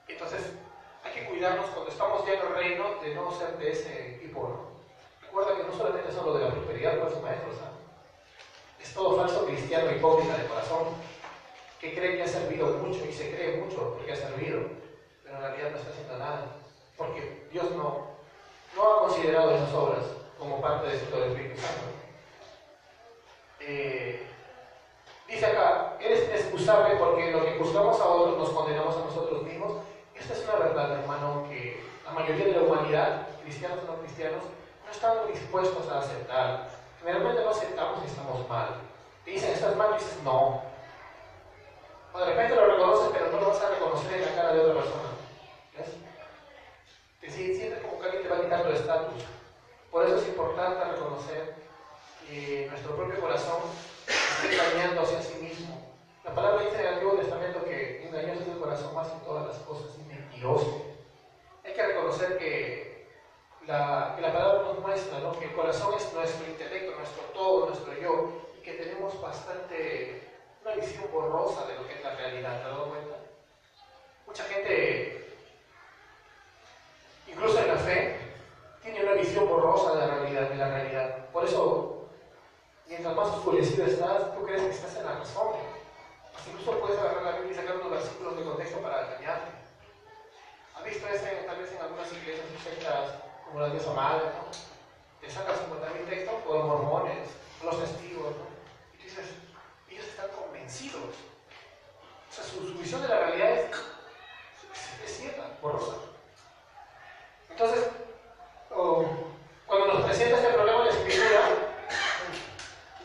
Entonces, 0.07 0.41
hay 1.03 1.13
que 1.13 1.25
cuidarnos 1.25 1.67
cuando 1.67 1.91
estamos 1.91 2.25
ya 2.25 2.33
en 2.33 2.41
el 2.41 2.53
reino 2.53 2.95
de 3.01 3.15
no 3.15 3.31
ser 3.31 3.57
de 3.57 3.71
ese 3.71 4.19
tipo. 4.21 4.71
Recuerda 5.21 5.55
que 5.55 5.63
no 5.63 5.77
solamente 5.77 6.12
son 6.12 6.25
lo 6.25 6.33
de 6.33 6.45
la 6.45 6.51
prosperidad 6.51 6.98
los 6.98 7.21
maestros, 7.21 7.55
¿sabes? 7.57 7.71
Es 8.81 8.93
todo 8.93 9.15
falso 9.15 9.45
cristiano 9.45 9.91
hipócrita 9.91 10.38
de 10.38 10.48
corazón, 10.48 10.88
que 11.79 11.95
cree 11.95 12.17
que 12.17 12.24
ha 12.24 12.27
servido 12.27 12.67
mucho 12.77 13.05
y 13.05 13.13
se 13.13 13.33
cree 13.33 13.57
mucho 13.57 13.95
porque 13.95 14.12
ha 14.12 14.15
servido, 14.15 14.62
pero 15.24 15.36
en 15.36 15.41
realidad 15.41 15.71
no 15.71 15.77
está 15.77 15.89
haciendo 15.89 16.17
nada, 16.17 16.45
porque 16.98 17.48
Dios 17.51 17.71
no, 17.71 18.10
no 18.75 18.83
ha 18.83 18.99
considerado 19.01 19.51
esas 19.51 19.73
obras 19.73 20.03
como 20.37 20.61
parte 20.61 20.87
de 20.89 20.99
su 20.99 21.05
Espíritu 21.05 21.61
Santo. 21.61 21.81
Eh, 23.59 24.27
dice 25.27 25.45
acá, 25.45 25.97
eres 25.99 26.27
inexcusable 26.27 26.95
porque 26.95 27.31
lo 27.31 27.45
que 27.45 27.57
juzgamos 27.57 27.99
a 27.99 28.05
otros 28.05 28.37
nos 28.37 28.49
condenamos 28.49 28.95
a 28.95 29.05
nosotros 29.05 29.43
mismos 29.43 29.51
esta 30.21 30.33
es 30.33 30.43
una 30.43 30.65
verdad, 30.67 30.99
hermano, 30.99 31.47
que 31.49 31.83
la 32.05 32.11
mayoría 32.11 32.45
de 32.45 32.51
la 32.51 32.61
humanidad, 32.61 33.27
cristianos 33.41 33.79
o 33.83 33.91
no 33.91 33.97
cristianos, 34.01 34.43
no 34.85 34.91
están 34.91 35.17
dispuestos 35.33 35.89
a 35.89 35.97
aceptar. 35.97 36.69
Generalmente 36.99 37.43
no 37.43 37.49
aceptamos 37.49 38.03
y 38.03 38.05
estamos 38.05 38.47
mal. 38.47 38.75
Te 39.25 39.31
dicen, 39.31 39.51
¿estás 39.51 39.75
mal? 39.75 39.89
Y 39.91 39.93
dices, 39.95 40.21
no. 40.23 40.61
O 42.13 42.19
de 42.19 42.25
repente 42.25 42.55
lo 42.55 42.65
reconoces, 42.67 43.09
pero 43.11 43.31
no 43.31 43.39
lo 43.39 43.47
vas 43.47 43.63
a 43.63 43.69
reconocer 43.69 44.13
en 44.13 44.25
la 44.25 44.35
cara 44.35 44.53
de 44.53 44.59
otra 44.59 44.73
persona. 44.75 45.09
¿Ves? 47.21 47.35
Te 47.35 47.55
sientes 47.55 47.79
como 47.81 47.99
que 47.99 48.05
alguien 48.05 48.23
te 48.23 48.29
va 48.29 48.63
tu 48.63 48.69
estatus. 48.69 49.23
Por 49.91 50.05
eso 50.05 50.17
es 50.17 50.27
importante 50.27 50.83
reconocer 50.85 51.55
que 52.27 52.67
nuestro 52.69 52.95
propio 52.95 53.19
corazón 53.19 53.61
está 54.07 54.65
engañando 54.65 55.01
hacia 55.01 55.21
sí 55.21 55.35
mismo. 55.41 55.91
La 56.23 56.33
palabra 56.33 56.63
dice 56.63 56.75
en 56.75 56.87
el 56.87 56.93
Antiguo 56.93 57.15
Testamento 57.15 57.63
que 57.65 58.07
engañoso 58.07 58.41
es 58.41 58.47
el 58.47 58.59
corazón 58.59 58.95
más 58.95 59.07
que 59.09 59.25
todas 59.25 59.47
las 59.47 59.57
cosas 59.57 59.91
hay 61.63 61.73
que 61.73 61.85
reconocer 61.85 62.37
que 62.39 63.07
la, 63.67 64.13
que 64.15 64.21
la 64.21 64.33
palabra 64.33 64.63
nos 64.63 64.79
muestra 64.79 65.19
¿no? 65.19 65.37
que 65.37 65.45
el 65.45 65.53
corazón 65.53 65.93
es 65.93 66.11
nuestro 66.13 66.47
intelecto, 66.47 66.95
nuestro 66.97 67.23
todo, 67.33 67.67
nuestro 67.67 67.93
yo, 67.93 68.31
y 68.57 68.61
que 68.63 68.73
tenemos 68.73 69.21
bastante, 69.21 70.29
una 70.63 70.75
visión 70.75 71.05
borrosa 71.11 71.67
de 71.67 71.75
lo 71.75 71.87
que 71.87 71.93
es 71.93 72.03
la 72.03 72.15
realidad, 72.15 72.57
¿te 72.57 72.63
has 72.63 72.71
dado 72.71 72.89
cuenta? 72.89 73.15
Mucha 74.25 74.43
gente, 74.45 75.35
incluso 77.27 77.59
en 77.59 77.67
la 77.67 77.77
fe, 77.77 78.17
tiene 78.81 79.03
una 79.03 79.13
visión 79.13 79.47
borrosa 79.47 79.93
de 79.93 80.07
la 80.07 80.15
realidad, 80.15 80.49
de 80.49 80.55
la 80.55 80.67
realidad. 80.69 81.29
Por 81.31 81.45
eso, 81.45 82.09
mientras 82.87 83.15
más 83.15 83.27
oscurecido 83.27 83.85
estás, 83.85 84.33
tú 84.33 84.43
crees 84.43 84.63
que 84.63 84.69
estás 84.71 84.95
en 84.95 85.05
la 85.05 85.13
razón. 85.13 85.53
Incluso 86.47 86.79
puedes 86.79 86.99
agarrar 86.99 87.23
la 87.23 87.31
Biblia 87.33 87.53
y 87.53 87.55
sacar 87.55 87.77
unos 87.77 87.91
versículos 87.91 88.37
de 88.37 88.43
contexto 88.43 88.81
para 88.81 89.05
engañarte. 89.05 89.61
¿Has 90.81 90.87
visto 90.87 91.07
eso 91.07 91.25
tal 91.45 91.57
vez 91.57 91.71
en 91.73 91.81
algunas 91.81 92.11
iglesias 92.11 92.45
sectas 92.63 93.13
como 93.45 93.59
la 93.59 93.69
diosa 93.69 93.93
madre, 93.93 94.25
¿no? 94.33 94.49
Te 95.21 95.29
sacan 95.29 95.53
50.000 95.53 96.09
textos 96.09 96.35
o 96.47 96.53
los 96.55 96.65
mormones, 96.65 97.29
o 97.61 97.65
los 97.65 97.79
testigos, 97.79 98.31
¿no? 98.35 98.47
Y 98.95 98.97
tú 98.97 99.03
dices, 99.03 99.25
ellos 99.89 100.07
están 100.07 100.29
convencidos. 100.29 101.13
O 102.29 102.33
sea, 102.33 102.43
su, 102.43 102.73
visión 102.79 103.03
de 103.03 103.09
la 103.09 103.19
realidad 103.19 103.51
es, 103.51 103.75
es, 105.05 105.17
cierta, 105.17 105.55
borrosa. 105.61 105.97
Entonces, 107.51 107.87
cuando 108.69 109.93
nos 109.93 110.05
presenta 110.05 110.37
este 110.37 110.53
problema 110.53 110.79
de 110.79 110.85
la 110.85 110.91
escritura, 110.97 111.41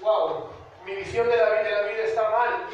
wow, 0.00 0.48
mi 0.86 0.94
visión 0.94 1.28
de 1.28 1.36
la, 1.36 1.50
de 1.50 1.70
la 1.70 1.82
vida 1.82 2.04
está 2.04 2.30
mal 2.30 2.66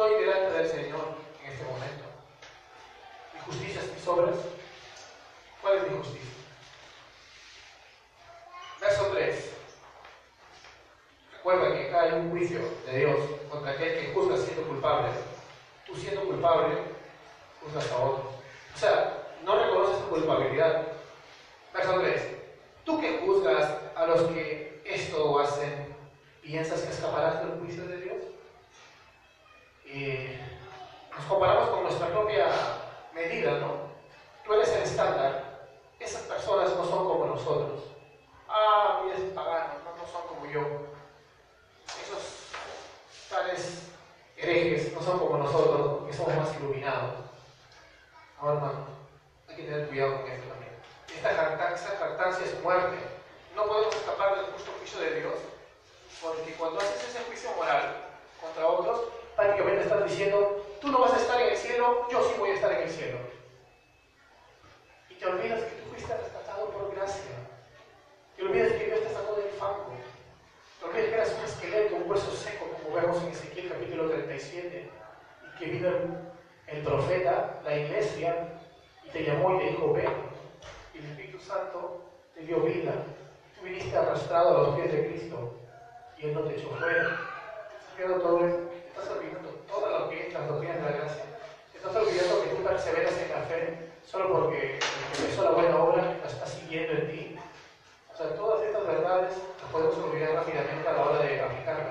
estoy 0.00 0.24
delante 0.24 0.56
del 0.56 0.68
Señor 0.68 1.14
en 1.44 1.52
este 1.52 1.64
momento? 1.64 2.04
¿Mi 3.34 3.40
justicia 3.40 3.82
es 3.82 3.92
mis 3.92 4.08
obras? 4.08 4.36
¿Cuál 5.60 5.76
es 5.76 5.90
mi 5.90 5.98
justicia? 5.98 6.30
Verso 8.80 9.06
3. 9.12 9.50
Recuerda 11.34 11.74
que 11.74 11.88
acá 11.88 12.02
hay 12.02 12.12
un 12.12 12.30
juicio 12.30 12.60
de 12.86 12.98
Dios 12.98 13.18
contra 13.50 13.72
aquel 13.72 14.00
que 14.00 14.14
juzga 14.14 14.38
siendo 14.38 14.62
culpable. 14.62 15.10
Tú 15.86 15.94
siendo 15.94 16.24
culpable, 16.24 16.76
juzgas 17.62 17.92
a 17.92 17.98
otro. 17.98 18.32
O 18.74 18.78
sea, 18.78 19.18
no 19.44 19.62
reconoces 19.62 19.99
tu 19.99 19.99
culpabilidad. 20.10 20.88
Verso 21.72 22.00
3. 22.00 22.36
Tú 22.84 23.00
que 23.00 23.20
juzgas 23.20 23.74
a 23.96 24.06
los 24.06 24.22
que 24.24 24.82
esto 24.84 25.38
hacen, 25.38 25.94
¿piensas 26.42 26.82
que 26.82 26.92
escaparás 26.92 27.40
del 27.40 27.58
juicio 27.60 27.86
de 27.86 27.96
Dios? 27.96 28.16
Nos 31.16 31.24
comparamos 31.26 31.70
con 31.70 31.82
nuestra 31.84 32.08
propia 32.08 32.48
medida, 33.14 33.58
¿no? 33.58 33.90
Tú 34.44 34.52
eres 34.52 34.68
el 34.72 34.82
estándar. 34.82 35.68
Esas 35.98 36.22
personas 36.22 36.76
no 36.76 36.84
son 36.84 37.06
como 37.06 37.26
nosotros. 37.26 37.84
Ah, 38.48 39.00
mira, 39.04 39.16
es 39.16 39.32
pagano, 39.32 39.74
no, 39.84 39.96
no 39.96 40.06
son 40.10 40.26
como 40.28 40.46
yo 40.50 40.90
esos 41.98 43.28
tales 43.28 43.90
herejes 44.36 44.92
no 44.92 45.02
son 45.02 45.18
como 45.18 45.38
nosotros, 45.38 46.06
que 46.06 46.12
somos 46.12 46.34
más 46.36 46.56
iluminados. 46.56 47.14
Ahora, 48.40 48.54
hermano, 48.54 48.86
hay 49.50 49.56
que 49.56 49.62
tener 49.64 49.88
cuidado 49.88 50.20
con 50.20 50.30
esto 50.30 50.48
también. 50.48 50.72
Esta 51.14 51.34
jactancia, 51.34 52.44
es 52.44 52.62
muerte. 52.62 52.96
No 53.54 53.66
podemos 53.66 53.94
escapar 53.94 54.36
del 54.36 54.46
justo 54.46 54.70
juicio 54.78 55.00
de 55.00 55.20
Dios, 55.20 55.34
porque 56.22 56.54
cuando 56.54 56.78
haces 56.78 57.08
ese 57.08 57.24
juicio 57.24 57.50
moral 57.56 57.96
contra 58.40 58.66
otros, 58.66 59.08
prácticamente 59.36 59.82
estás 59.82 60.04
diciendo, 60.04 60.64
tú 60.80 60.88
no 60.92 61.00
vas 61.00 61.14
a 61.14 61.20
estar 61.20 61.40
en 61.40 61.50
el 61.50 61.56
cielo, 61.56 62.06
yo 62.10 62.22
sí 62.22 62.34
voy 62.38 62.50
a 62.50 62.54
estar 62.54 62.72
en 62.72 62.82
el 62.82 62.90
cielo. 62.90 63.18
Y 65.08 65.14
te 65.14 65.26
olvidas 65.26 65.62
que 65.64 65.82
tú 65.82 65.90
fuiste 65.90 66.16
rescatado 66.16 66.70
por 66.70 66.94
gracia. 66.94 67.32
Te 68.36 68.42
olvidas 68.44 68.72
que 68.72 68.84
Dios 68.84 69.00
te 69.02 69.12
sacó 69.12 69.34
del 69.34 69.50
fango 69.50 69.90
no 70.80 70.90
que 70.90 71.12
eras 71.12 71.34
un 71.38 71.44
esqueleto, 71.44 71.96
un 71.96 72.10
hueso 72.10 72.30
seco, 72.32 72.66
como 72.82 72.96
vemos 72.96 73.22
en 73.22 73.28
Ezequiel 73.28 73.68
capítulo 73.68 74.08
37, 74.08 74.88
y 75.46 75.58
que 75.58 75.64
vino 75.66 75.88
el, 76.66 76.82
profeta, 76.82 77.60
la 77.64 77.76
iglesia, 77.76 78.48
te 79.12 79.24
llamó 79.24 79.54
y 79.54 79.58
te 79.58 79.64
dijo, 79.70 79.92
ven, 79.92 80.12
y 80.94 80.98
el 80.98 81.04
Espíritu 81.04 81.38
Santo 81.40 82.04
te 82.34 82.40
dio 82.42 82.60
vida. 82.60 82.92
Tú 83.56 83.64
viniste 83.64 83.96
arrastrado 83.96 84.56
a 84.56 84.62
los 84.62 84.76
pies 84.76 84.92
de 84.92 85.06
Cristo, 85.08 85.54
y 86.18 86.26
Él 86.26 86.34
no 86.34 86.42
te 86.42 86.56
echó 86.56 86.68
fuera. 86.70 87.18
Estás 87.98 88.22
todo 88.22 88.46
esto, 88.46 88.70
estás 88.88 89.08
olvidando 89.10 89.50
es 90.10 90.34
las 90.34 90.48
doctrinas 90.48 90.76
de 90.76 90.82
la 90.82 90.96
gracia. 90.96 91.24
Estás 91.74 91.96
olvidando 91.96 92.42
que 92.42 92.50
tú 92.50 92.62
perseveras 92.62 93.16
en 93.18 93.30
la 93.30 93.42
fe 93.46 93.78
solo 94.06 94.32
porque 94.32 94.78
empezó 95.18 95.44
la 95.44 95.50
buena 95.50 95.76
obra 95.76 96.02
la 96.20 96.28
está 96.28 96.46
siguiendo 96.46 96.92
en 96.92 97.10
ti. 97.10 97.38
O 98.12 98.16
sea, 98.16 98.34
todas 98.36 98.62
estas 98.62 98.86
verdades 98.86 99.34
podemos 99.70 99.96
olvidar 99.98 100.34
rápidamente 100.34 100.88
a 100.88 100.92
la 100.92 101.04
hora 101.04 101.18
de 101.20 101.40
aplicarlo, 101.40 101.84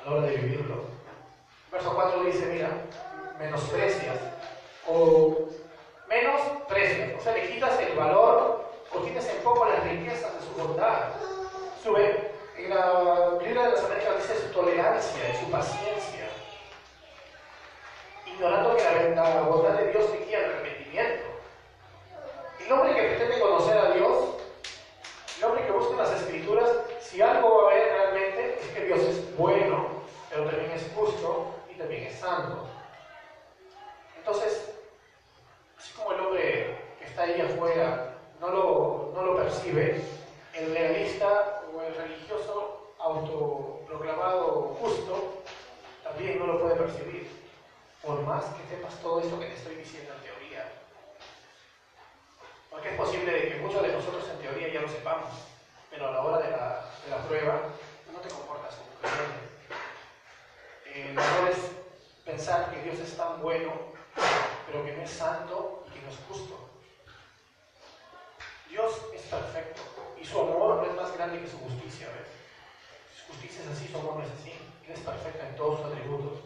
a 0.00 0.04
la 0.04 0.10
hora 0.10 0.26
de 0.26 0.36
vivirlo. 0.36 0.84
Verso 1.70 1.94
4 1.94 2.24
dice, 2.24 2.46
mira, 2.46 2.70
menosprecias 3.38 4.18
o 4.86 5.48
menosprecias, 6.08 7.18
o 7.18 7.22
sea, 7.22 7.32
le 7.34 7.48
quitas 7.48 7.78
el 7.80 7.96
valor 7.96 8.64
o 8.92 9.04
quitas 9.04 9.26
en 9.28 9.42
poco 9.42 9.66
las 9.66 9.84
riquezas 9.84 10.34
de 10.34 10.46
su 10.46 10.52
bondad. 10.54 11.10
Sube, 11.82 12.32
en 12.56 12.70
la 12.70 13.30
Biblia 13.40 13.62
de 13.62 13.70
las 13.72 13.84
Américas 13.84 14.16
dice 14.16 14.46
su 14.46 14.52
tolerancia 14.52 15.28
y 15.28 15.44
su 15.44 15.50
paciencia, 15.50 16.28
ignorando 18.26 18.76
que 18.76 18.84
la, 18.84 19.24
la 19.24 19.40
bondad 19.42 19.74
de 19.74 19.92
Dios 19.92 20.10
requiere 20.10 20.46
arrepentimiento. 20.46 21.26
El 22.64 22.72
hombre 22.72 22.94
que 22.94 23.02
pretende 23.02 23.40
conocer 23.40 23.78
a 23.78 23.92
Dios 23.92 24.38
el 25.38 25.44
hombre 25.44 25.66
que 25.66 25.70
busca 25.70 25.92
en 25.92 25.98
las 25.98 26.12
escrituras, 26.20 26.68
si 27.00 27.22
algo 27.22 27.62
va 27.62 27.70
a 27.70 27.74
ver 27.74 27.92
realmente, 27.92 28.58
es 28.60 28.68
que 28.70 28.84
Dios 28.86 28.98
es 29.00 29.36
bueno, 29.36 29.86
pero 30.28 30.44
también 30.44 30.72
es 30.72 30.90
justo 30.96 31.54
y 31.70 31.78
también 31.78 32.04
es 32.04 32.18
santo. 32.18 32.66
Entonces, 34.16 34.77
así 35.88 35.96
como 35.96 36.12
el 36.12 36.20
hombre 36.20 36.78
que 36.98 37.04
está 37.04 37.22
ahí 37.22 37.40
afuera 37.40 38.14
no 38.40 38.48
lo, 38.48 39.12
no 39.14 39.22
lo 39.22 39.36
percibe, 39.36 40.02
el 40.54 40.74
legalista 40.74 41.62
o 41.74 41.82
el 41.82 41.94
religioso 41.94 42.92
autoproclamado 42.98 44.76
justo 44.80 45.42
también 46.04 46.38
no 46.38 46.46
lo 46.46 46.60
puede 46.60 46.76
percibir, 46.76 47.30
por 48.02 48.20
más 48.22 48.44
que 48.44 48.68
sepas 48.68 48.94
todo 49.00 49.20
esto 49.20 49.38
que 49.38 49.46
te 49.46 49.54
estoy 49.54 49.76
diciendo 49.76 50.12
en 50.14 50.22
teoría. 50.22 50.72
Porque 52.70 52.90
es 52.90 52.96
posible 52.96 53.48
que 53.48 53.60
muchos 53.60 53.82
de 53.82 53.92
nosotros 53.92 54.28
en 54.28 54.38
teoría 54.38 54.68
ya 54.68 54.80
lo 54.80 54.88
sepamos, 54.88 55.32
pero 55.90 56.08
a 56.08 56.12
la 56.12 56.22
hora 56.22 56.38
de 56.38 56.50
la, 56.50 56.84
de 57.04 57.10
la 57.10 57.22
prueba 57.26 57.60
no 58.12 58.18
te 58.18 58.28
comportas 58.28 58.74
como 58.76 58.90
creyente. 59.00 59.48
Eh, 60.86 61.12
lo 61.14 61.20
mejor 61.20 61.50
es 61.50 61.58
pensar 62.24 62.70
que 62.70 62.82
Dios 62.82 62.98
es 62.98 63.16
tan 63.16 63.40
bueno, 63.42 63.72
pero 64.68 64.84
que 64.84 64.92
no 64.92 65.02
es 65.02 65.10
santo 65.10 65.84
y 65.88 65.90
que 65.94 66.02
no 66.02 66.10
es 66.10 66.18
justo. 66.28 66.58
Dios 68.68 69.00
es 69.14 69.22
perfecto 69.22 69.82
y 70.20 70.24
su 70.24 70.38
amor 70.38 70.76
no 70.76 70.84
es 70.84 70.94
más 70.94 71.12
grande 71.16 71.40
que 71.40 71.48
su 71.48 71.58
justicia, 71.58 72.08
¿ves? 72.08 72.28
Su 73.16 73.32
justicia 73.32 73.62
es 73.62 73.68
así, 73.70 73.88
su 73.88 73.98
amor 73.98 74.16
no 74.16 74.24
es 74.24 74.30
así. 74.30 74.52
Él 74.86 74.92
es 74.92 75.00
perfecto 75.00 75.44
en 75.44 75.56
todos 75.56 75.80
sus 75.80 75.90
atributos. 75.90 76.38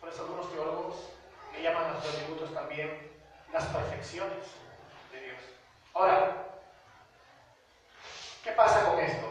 Por 0.00 0.08
eso 0.08 0.22
algunos 0.22 0.50
teólogos 0.50 0.94
le 1.52 1.62
llaman 1.62 1.90
a 1.90 2.00
sus 2.00 2.14
atributos 2.14 2.52
también 2.54 3.12
las 3.52 3.64
perfecciones 3.66 4.44
de 5.12 5.20
Dios. 5.20 5.38
Ahora, 5.92 6.60
¿qué 8.42 8.52
pasa 8.52 8.90
con 8.90 8.98
esto? 9.00 9.26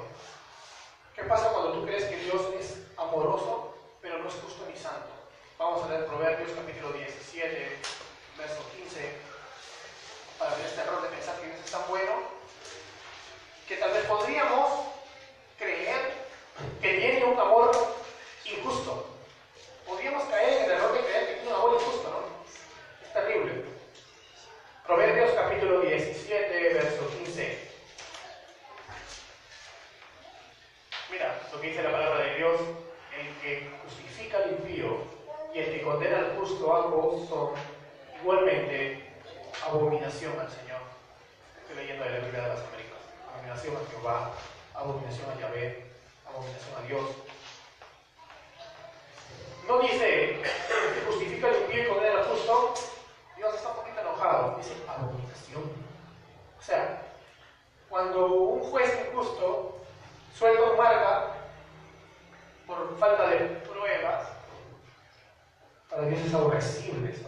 ¿Qué 1.15 1.23
pasa 1.23 1.49
cuando 1.49 1.73
tú 1.73 1.85
crees 1.85 2.05
que 2.05 2.17
Dios 2.17 2.41
es 2.59 2.83
amoroso, 2.97 3.75
pero 4.01 4.19
no 4.19 4.27
es 4.27 4.35
justo 4.35 4.65
ni 4.69 4.77
santo? 4.77 5.09
Vamos 5.57 5.83
a 5.83 5.89
leer 5.89 6.05
Proverbios 6.05 6.51
capítulo 6.51 6.91
17, 6.91 7.79
verso 8.37 8.61
15, 8.75 8.99
para 10.37 10.55
ver 10.55 10.65
este 10.65 10.81
error 10.81 11.01
de 11.01 11.09
pensar 11.09 11.39
que 11.39 11.47
Dios 11.47 11.59
es 11.63 11.71
tan 11.71 11.87
bueno, 11.87 12.13
que 13.67 13.77
tal 13.77 13.91
vez 13.91 14.05
podríamos 14.05 14.87
creer 15.57 16.13
que 16.81 16.93
tiene 16.93 17.25
un 17.25 17.39
amor 17.39 17.71
injusto. 18.45 19.07
Podríamos 19.85 20.23
caer 20.25 20.53
en 20.53 20.63
el 20.65 20.71
error 20.71 20.93
de 20.93 20.99
creer 20.99 21.27
que 21.27 21.33
tiene 21.35 21.49
un 21.49 21.55
amor 21.55 21.73
injusto, 21.79 22.09
¿no? 22.09 23.05
Es 23.05 23.13
terrible. 23.13 23.65
Proverbios 24.85 25.31
capítulo 25.31 25.81
17, 25.81 26.73
verso 26.73 27.09
15. 27.09 27.69
Mira 31.11 31.41
lo 31.51 31.61
que 31.61 31.67
dice 31.67 31.83
la 31.83 31.91
palabra 31.91 32.25
de 32.25 32.35
Dios, 32.35 32.61
el 33.17 33.41
que 33.41 33.69
justifica 33.83 34.37
al 34.37 34.51
impío 34.51 34.97
y 35.53 35.59
el 35.59 35.71
que 35.71 35.81
condena 35.81 36.17
al 36.17 36.37
justo 36.37 36.75
ambos 36.75 37.29
son 37.29 37.74
igualmente 38.25 39.05
abominación 39.63 40.33
al 40.39 40.49
Señor. 40.49 40.81
Estoy 41.61 41.75
leyendo 41.75 42.05
de 42.05 42.09
la 42.09 42.19
Biblia 42.25 42.41
de 42.41 42.49
las 42.49 42.59
Américas. 42.59 42.97
Abominación 43.31 43.75
a 43.75 43.91
Jehová, 43.91 44.31
abominación 44.73 45.29
a 45.29 45.39
Yahvé, 45.39 45.85
abominación 46.27 46.75
a 46.75 46.87
Dios. 46.87 47.05
No 49.67 49.79
dice 49.79 50.41
que 50.41 51.05
justifica 51.05 51.49
al 51.49 51.61
impío 51.61 51.83
y 51.83 51.87
condena 51.87 52.17
al 52.17 52.25
justo, 52.25 52.73
Dios 53.37 53.53
está 53.53 53.69
un 53.69 53.75
poquito 53.75 54.01
enojado, 54.01 54.57
dice 54.57 54.73
abominación. 54.87 55.63
O 56.57 56.63
sea, 56.63 57.03
cuando 57.89 58.25
un 58.25 58.61
juez 58.71 59.07
injusto 59.07 59.85
suelta 60.35 60.63
un 60.63 60.77
marca 60.77 61.27
por 62.65 62.97
falta 62.97 63.27
de 63.27 63.37
pruebas, 63.69 64.29
para 65.91 66.07
Dios 66.07 66.21
es 66.25 66.33
aborrecible 66.33 67.11
eso. 67.11 67.25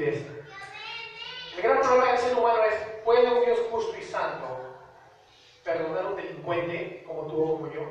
El 0.00 1.62
gran 1.62 1.80
problema 1.80 2.12
del 2.12 2.18
ser 2.18 2.34
humano 2.34 2.62
es, 2.64 2.74
¿puede 3.04 3.30
un 3.30 3.44
Dios 3.44 3.58
justo 3.70 3.94
y 3.98 4.02
santo 4.02 4.46
perdonar 5.62 6.04
a 6.04 6.08
un 6.08 6.16
delincuente 6.16 7.04
como 7.06 7.26
tú 7.26 7.42
o 7.42 7.70
yo? 7.70 7.82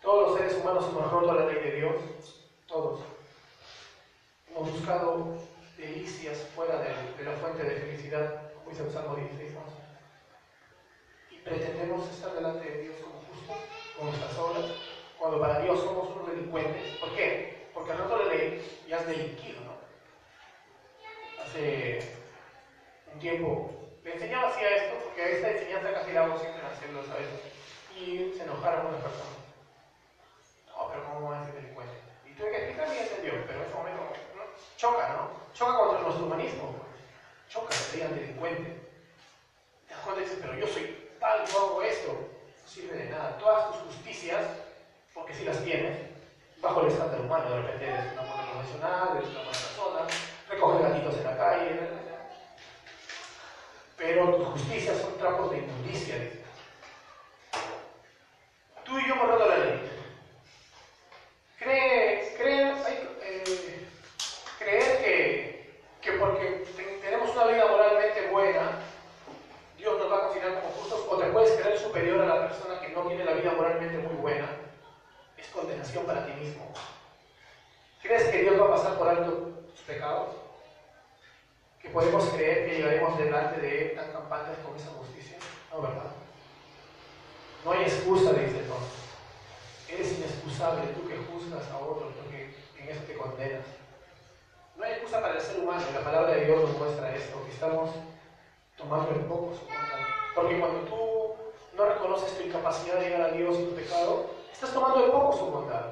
Todos 0.00 0.30
los 0.30 0.38
seres 0.38 0.56
humanos 0.56 0.86
hemos 0.88 1.10
roto 1.12 1.34
la 1.34 1.44
ley 1.44 1.62
de 1.62 1.72
Dios, 1.72 1.94
todos. 2.66 3.00
Hemos 4.48 4.72
buscado 4.72 5.36
delicias 5.76 6.38
fuera 6.54 6.78
de, 6.78 7.24
la 7.24 7.32
fuente 7.32 7.62
de 7.62 7.76
felicidad, 7.76 8.52
como 8.54 8.70
dice 8.70 8.84
el 8.84 8.92
Salmo 8.92 9.16
16, 9.16 9.52
Y 11.32 11.36
pretendemos 11.36 12.08
estar 12.08 12.32
delante 12.32 12.66
de 12.66 12.82
Dios 12.84 12.96
como 13.02 13.20
justo, 13.28 13.52
con 13.98 14.06
nuestras 14.06 14.38
obras, 14.38 14.64
cuando 15.18 15.38
para 15.38 15.60
Dios 15.60 15.80
somos 15.80 16.08
unos 16.16 16.30
delincuentes. 16.30 16.96
¿Por 16.96 17.14
qué? 17.14 17.68
Porque 17.74 17.92
al 17.92 17.98
rato 17.98 18.16
la 18.16 18.34
ley 18.34 18.84
ya 18.88 19.00
has 19.00 19.06
delinquido, 19.06 19.60
¿no? 19.60 19.79
hace 21.50 21.98
un 23.12 23.18
tiempo 23.18 23.70
le 24.04 24.14
enseñaba 24.14 24.48
así 24.48 24.64
a 24.64 24.76
esto, 24.76 24.98
porque 25.04 25.36
esta 25.36 25.50
enseñanza 25.50 25.92
casi 25.92 26.12
la 26.12 26.24
hago 26.24 26.38
siempre 26.38 26.62
haciendo, 26.64 27.02
¿sabes? 27.04 27.26
Y 27.98 28.32
se 28.36 28.44
enojaron 28.44 28.86
unas 28.86 29.02
personas. 29.02 29.36
No, 30.68 30.88
pero 30.88 31.04
¿cómo 31.04 31.30
va 31.30 31.40
a 31.40 31.46
delincuente? 31.46 31.94
Y 32.24 32.34
tuve 32.34 32.50
que 32.50 32.56
explicar 32.56 32.88
y 32.88 32.98
entendió, 32.98 33.32
pero 33.46 33.58
en 33.58 33.66
ese 33.66 33.74
momento 33.74 34.00
choca, 34.76 35.08
¿no? 35.08 35.30
Choca 35.52 35.76
contra 35.76 36.00
nuestro 36.00 36.24
humanismo. 36.24 36.72
Pues. 36.72 36.88
Choca 37.48 37.74
que 37.74 37.96
digan 37.96 38.14
delincuente. 38.14 38.88
Te 39.88 39.94
das 39.94 40.02
cuenta 40.04 40.22
y 40.22 40.24
dices, 40.24 40.38
pero 40.40 40.54
yo 40.54 40.66
soy 40.66 41.10
tal, 41.18 41.46
yo 41.46 41.58
hago 41.58 41.82
esto. 41.82 42.12
No 42.62 42.68
sirve 42.68 42.96
de 42.96 43.10
nada. 43.10 43.36
Todas 43.38 43.72
tus 43.72 43.94
justicias, 43.94 44.46
porque 45.12 45.34
si 45.34 45.44
las 45.44 45.62
tienes, 45.62 45.98
bajo 46.62 46.80
el 46.82 46.88
estándar 46.88 47.20
humano, 47.20 47.50
de 47.50 47.62
repente 47.62 47.84
eres 47.86 48.12
una 48.12 48.22
persona 48.22 48.62
racional, 48.62 49.16
eres 49.18 49.30
una 49.30 49.42
buena 49.42 50.06
persona 50.06 50.29
recoges 50.50 50.82
gatitos 50.82 51.16
en 51.16 51.24
la 51.24 51.36
calle, 51.36 51.80
pero 53.96 54.34
tus 54.34 54.48
justicias 54.48 54.98
son 54.98 55.16
trapos 55.18 55.50
de 55.50 55.58
inmundicia. 55.58 56.16
Tú 58.84 58.98
y 58.98 59.06
yo 59.06 59.14
roto 59.14 59.46
la 59.46 59.58
ley. 59.58 59.90
Cree, 61.58 62.34
cree, 62.36 62.74
eh, 63.22 63.86
creer 64.58 65.04
que, 65.04 65.82
que 66.00 66.12
porque 66.12 66.64
tenemos 67.02 67.30
una 67.30 67.44
vida 67.44 67.66
moralmente 67.66 68.28
buena, 68.30 68.80
Dios 69.76 69.98
nos 69.98 70.10
va 70.10 70.16
a 70.16 70.20
considerar 70.22 70.60
como 70.60 70.72
justos, 70.74 71.06
o 71.08 71.16
te 71.18 71.26
puedes 71.26 71.60
creer 71.60 71.78
superior 71.78 72.22
a 72.22 72.26
la 72.26 72.48
persona 72.48 72.80
que 72.80 72.88
no 72.88 73.02
tiene 73.06 73.24
la 73.24 73.34
vida 73.34 73.52
moralmente 73.52 73.98
muy 73.98 74.14
buena, 74.16 74.48
es 75.36 75.46
condenación 75.48 76.04
para 76.06 76.26
ti 76.26 76.32
mismo. 76.32 76.72
¿Crees 78.02 78.24
que 78.24 78.42
Dios 78.42 78.58
va 78.60 78.64
a 78.64 78.70
pasar 78.70 78.98
por 78.98 79.08
alto 79.08 79.30
tus 79.70 79.80
pecados? 79.82 80.40
¿Que 81.80 81.88
podemos 81.90 82.24
creer 82.30 82.66
que 82.68 82.76
llegaremos 82.76 83.18
delante 83.18 83.60
de 83.60 83.82
Él 83.82 83.96
tan 83.96 84.12
campantes 84.12 84.58
con 84.58 84.76
esa 84.76 84.90
justicia? 84.90 85.36
No, 85.70 85.80
¿verdad? 85.80 86.10
No 87.64 87.72
hay 87.72 87.82
excusa, 87.82 88.32
dice 88.32 88.58
entonces. 88.58 89.00
Eres 89.88 90.18
inexcusable 90.18 90.92
tú 90.94 91.08
que 91.08 91.16
juzgas 91.16 91.68
a 91.70 91.78
otros, 91.78 92.12
porque 92.20 92.54
en 92.78 92.88
eso 92.88 93.02
te 93.04 93.16
condenas. 93.16 93.66
No 94.76 94.84
hay 94.84 94.92
excusa 94.92 95.20
para 95.20 95.34
el 95.34 95.40
ser 95.40 95.60
humano, 95.60 95.82
y 95.90 95.94
la 95.94 96.04
palabra 96.04 96.32
de 96.32 96.44
Dios 96.44 96.60
nos 96.60 96.78
muestra 96.78 97.14
esto, 97.14 97.44
que 97.44 97.52
estamos 97.52 97.90
tomando 98.76 99.10
en 99.12 99.28
poco 99.28 99.54
su 99.54 99.66
Porque 100.34 100.58
cuando 100.58 100.80
tú 100.80 101.34
no 101.76 101.86
reconoces 101.86 102.36
tu 102.36 102.44
incapacidad 102.44 102.96
de 102.96 103.10
llegar 103.10 103.22
a 103.22 103.32
Dios 103.32 103.58
y 103.58 103.64
tu 103.64 103.74
pecado, 103.74 104.30
estás 104.52 104.72
tomando 104.72 105.04
en 105.04 105.10
poco 105.10 105.36
su 105.36 105.46
bondad. 105.46 105.86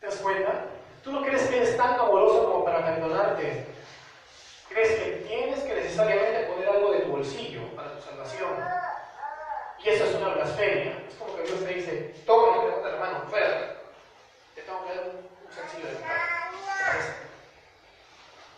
¿Te 0.00 0.06
das 0.06 0.16
cuenta? 0.16 0.66
Tú 1.04 1.12
no 1.12 1.22
crees 1.22 1.46
que 1.48 1.58
eres 1.58 1.76
tan 1.76 2.00
amoroso 2.00 2.50
como 2.50 2.64
para 2.64 2.82
perdonarte. 2.82 3.66
Crees 4.70 4.98
que 4.98 5.10
tienes 5.28 5.60
que 5.60 5.74
necesariamente 5.74 6.50
poner 6.50 6.66
algo 6.66 6.92
de 6.92 7.00
tu 7.00 7.10
bolsillo 7.10 7.60
para 7.76 7.94
tu 7.94 8.00
salvación. 8.00 8.50
Y 9.84 9.88
eso 9.90 10.04
es 10.06 10.14
una 10.14 10.28
blasfemia. 10.28 11.04
Es 11.06 11.14
como 11.16 11.36
que 11.36 11.42
Dios 11.42 11.62
te 11.62 11.74
dice, 11.74 12.14
toma 12.24 12.56
y 12.56 12.60
pregunta 12.60 12.88
hermano, 12.88 13.20
fuera. 13.28 13.76
Te 14.54 14.62
tengo 14.62 14.82
que 14.86 14.94
dar 14.94 15.04
un, 15.04 15.52
sencillo 15.52 15.88
de 15.88 15.94
pecado. 15.96 16.20
¿Te 16.80 16.86
parece? 16.86 17.12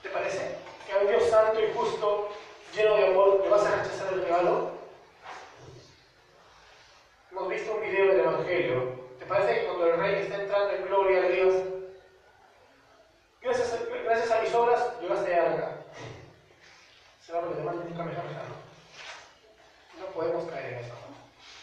¿Te 0.02 0.08
parece? 0.10 0.58
Que 0.86 0.92
a 0.92 0.98
un 0.98 1.08
Dios 1.08 1.24
santo 1.28 1.60
y 1.60 1.72
justo, 1.74 2.28
lleno 2.76 2.94
de 2.94 3.06
amor, 3.08 3.40
le 3.42 3.48
vas 3.48 3.66
a 3.66 3.82
rechazar 3.82 4.12
el 4.12 4.22
regalo. 4.22 4.70
Hemos 7.32 7.48
visto 7.48 7.74
un 7.74 7.80
video 7.80 8.06
del 8.06 8.20
Evangelio. 8.20 9.06
¿Te 9.18 9.26
parece 9.26 9.60
que 9.60 9.66
cuando 9.66 9.86
el 9.86 9.98
rey 9.98 10.22
está 10.22 10.36
entrando 10.36 10.74
en 10.74 10.86
gloria 10.86 11.18
a 11.18 11.28
Dios, 11.28 11.54
gracias 14.06 14.30
a, 14.30 14.40
mis 14.40 14.54
obras, 14.54 14.80
llegaste 15.00 15.34
a 15.34 15.42
arca? 15.42 15.76
Será 17.26 17.40
porque 17.40 17.56
te 17.56 17.62
manden 17.64 17.88
nunca 17.88 18.04
me 18.04 18.12
No 18.12 20.06
podemos 20.14 20.50
caer 20.50 20.74
en 20.74 20.78
eso. 20.84 20.94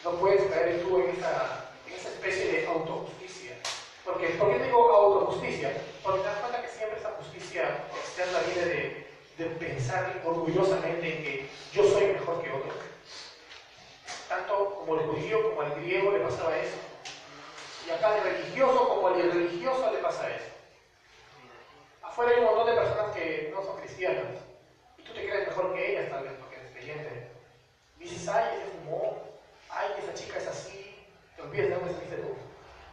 No 0.04 0.10
puedes 0.18 0.42
caer 0.52 0.82
tú 0.82 0.98
en 0.98 1.16
esa, 1.16 1.70
en 1.86 1.94
esa 1.94 2.08
especie 2.10 2.52
de 2.52 2.66
autojusticia. 2.66 3.56
¿Por 4.04 4.18
qué 4.18 4.28
digo 4.62 4.92
autojusticia? 4.92 5.72
Porque 6.02 6.20
te 6.20 6.26
das 6.26 6.38
cuenta 6.38 6.60
que 6.60 6.68
siempre 6.68 7.00
esa 7.00 7.10
justicia 7.12 7.86
externa 7.96 8.38
viene 8.52 8.68
de, 8.68 9.06
de 9.38 9.44
pensar 9.56 10.20
orgullosamente 10.26 11.16
en 11.16 11.24
que 11.24 11.50
yo 11.72 11.84
soy 11.88 12.08
mejor 12.08 12.42
que 12.42 12.50
otro. 12.50 12.72
Tanto 14.28 14.74
como 14.80 15.00
el 15.00 15.06
judío 15.06 15.48
como 15.48 15.62
al 15.62 15.74
griego 15.76 16.12
le 16.12 16.18
pasaba 16.18 16.54
eso. 16.58 16.76
Y 17.86 17.90
acá 17.90 18.14
al 18.14 18.22
religioso 18.22 18.88
como 18.88 19.08
al 19.08 19.18
irreligioso 19.18 19.90
le 19.90 19.98
pasa 19.98 20.28
eso. 20.28 20.53
Afuera 22.14 22.30
hay 22.30 22.38
un 22.38 22.44
montón 22.44 22.66
de 22.68 22.80
personas 22.80 23.10
que 23.10 23.50
no 23.52 23.60
son 23.60 23.76
cristianas. 23.80 24.38
Y 24.96 25.02
tú 25.02 25.12
te 25.12 25.28
crees 25.28 25.48
mejor 25.48 25.74
que 25.74 25.90
ellas 25.90 26.10
tal 26.10 26.22
vez 26.22 26.32
porque 26.38 26.54
eres 26.60 26.70
creyente. 26.70 27.32
Dices, 27.98 28.28
ay, 28.28 28.54
ese 28.54 28.66
fumó, 28.70 29.40
ay, 29.68 29.88
esa 29.98 30.14
chica 30.14 30.38
es 30.38 30.46
así, 30.46 31.08
te 31.34 31.42
olvidas 31.42 31.70
de 31.70 31.74
dónde 31.74 31.92
saliste 31.92 32.16
tú. 32.18 32.36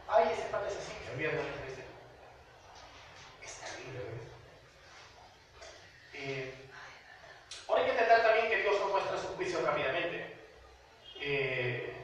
Ay, 0.08 0.28
ese 0.32 0.42
padre 0.50 0.70
es 0.70 0.76
así, 0.76 0.92
te 1.06 1.12
olvidas 1.12 1.34
de 1.34 1.38
dónde 1.38 1.54
saliste 1.56 1.82
tú. 1.82 3.44
Es 3.44 3.60
terrible, 3.60 4.00
¿ves? 4.10 4.22
Eh, 6.14 6.54
ahora 7.68 7.80
hay 7.80 7.86
que 7.86 7.92
entender 7.92 8.22
también 8.24 8.48
que 8.48 8.62
Dios 8.62 8.80
no 8.80 8.88
muestra 8.88 9.18
su 9.18 9.28
juicio 9.36 9.60
rápidamente. 9.64 10.36
Eh, 11.20 11.94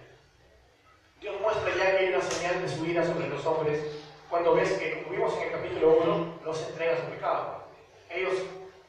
Dios 1.20 1.40
muestra 1.40 1.74
ya 1.74 1.90
que 1.90 1.98
hay 1.98 2.08
una 2.14 2.22
señal 2.22 2.62
de 2.62 2.68
su 2.68 2.86
ira 2.86 3.04
sobre 3.04 3.26
los 3.26 3.44
hombres 3.44 3.97
cuando 4.30 4.54
ves 4.54 4.72
que, 4.72 5.02
como 5.02 5.16
vimos 5.16 5.36
en 5.36 5.42
el 5.42 5.52
capítulo 5.52 5.98
1, 6.02 6.40
los 6.44 6.68
entrega 6.68 6.96
su 6.96 7.10
pecado. 7.10 7.64
Ellos 8.10 8.34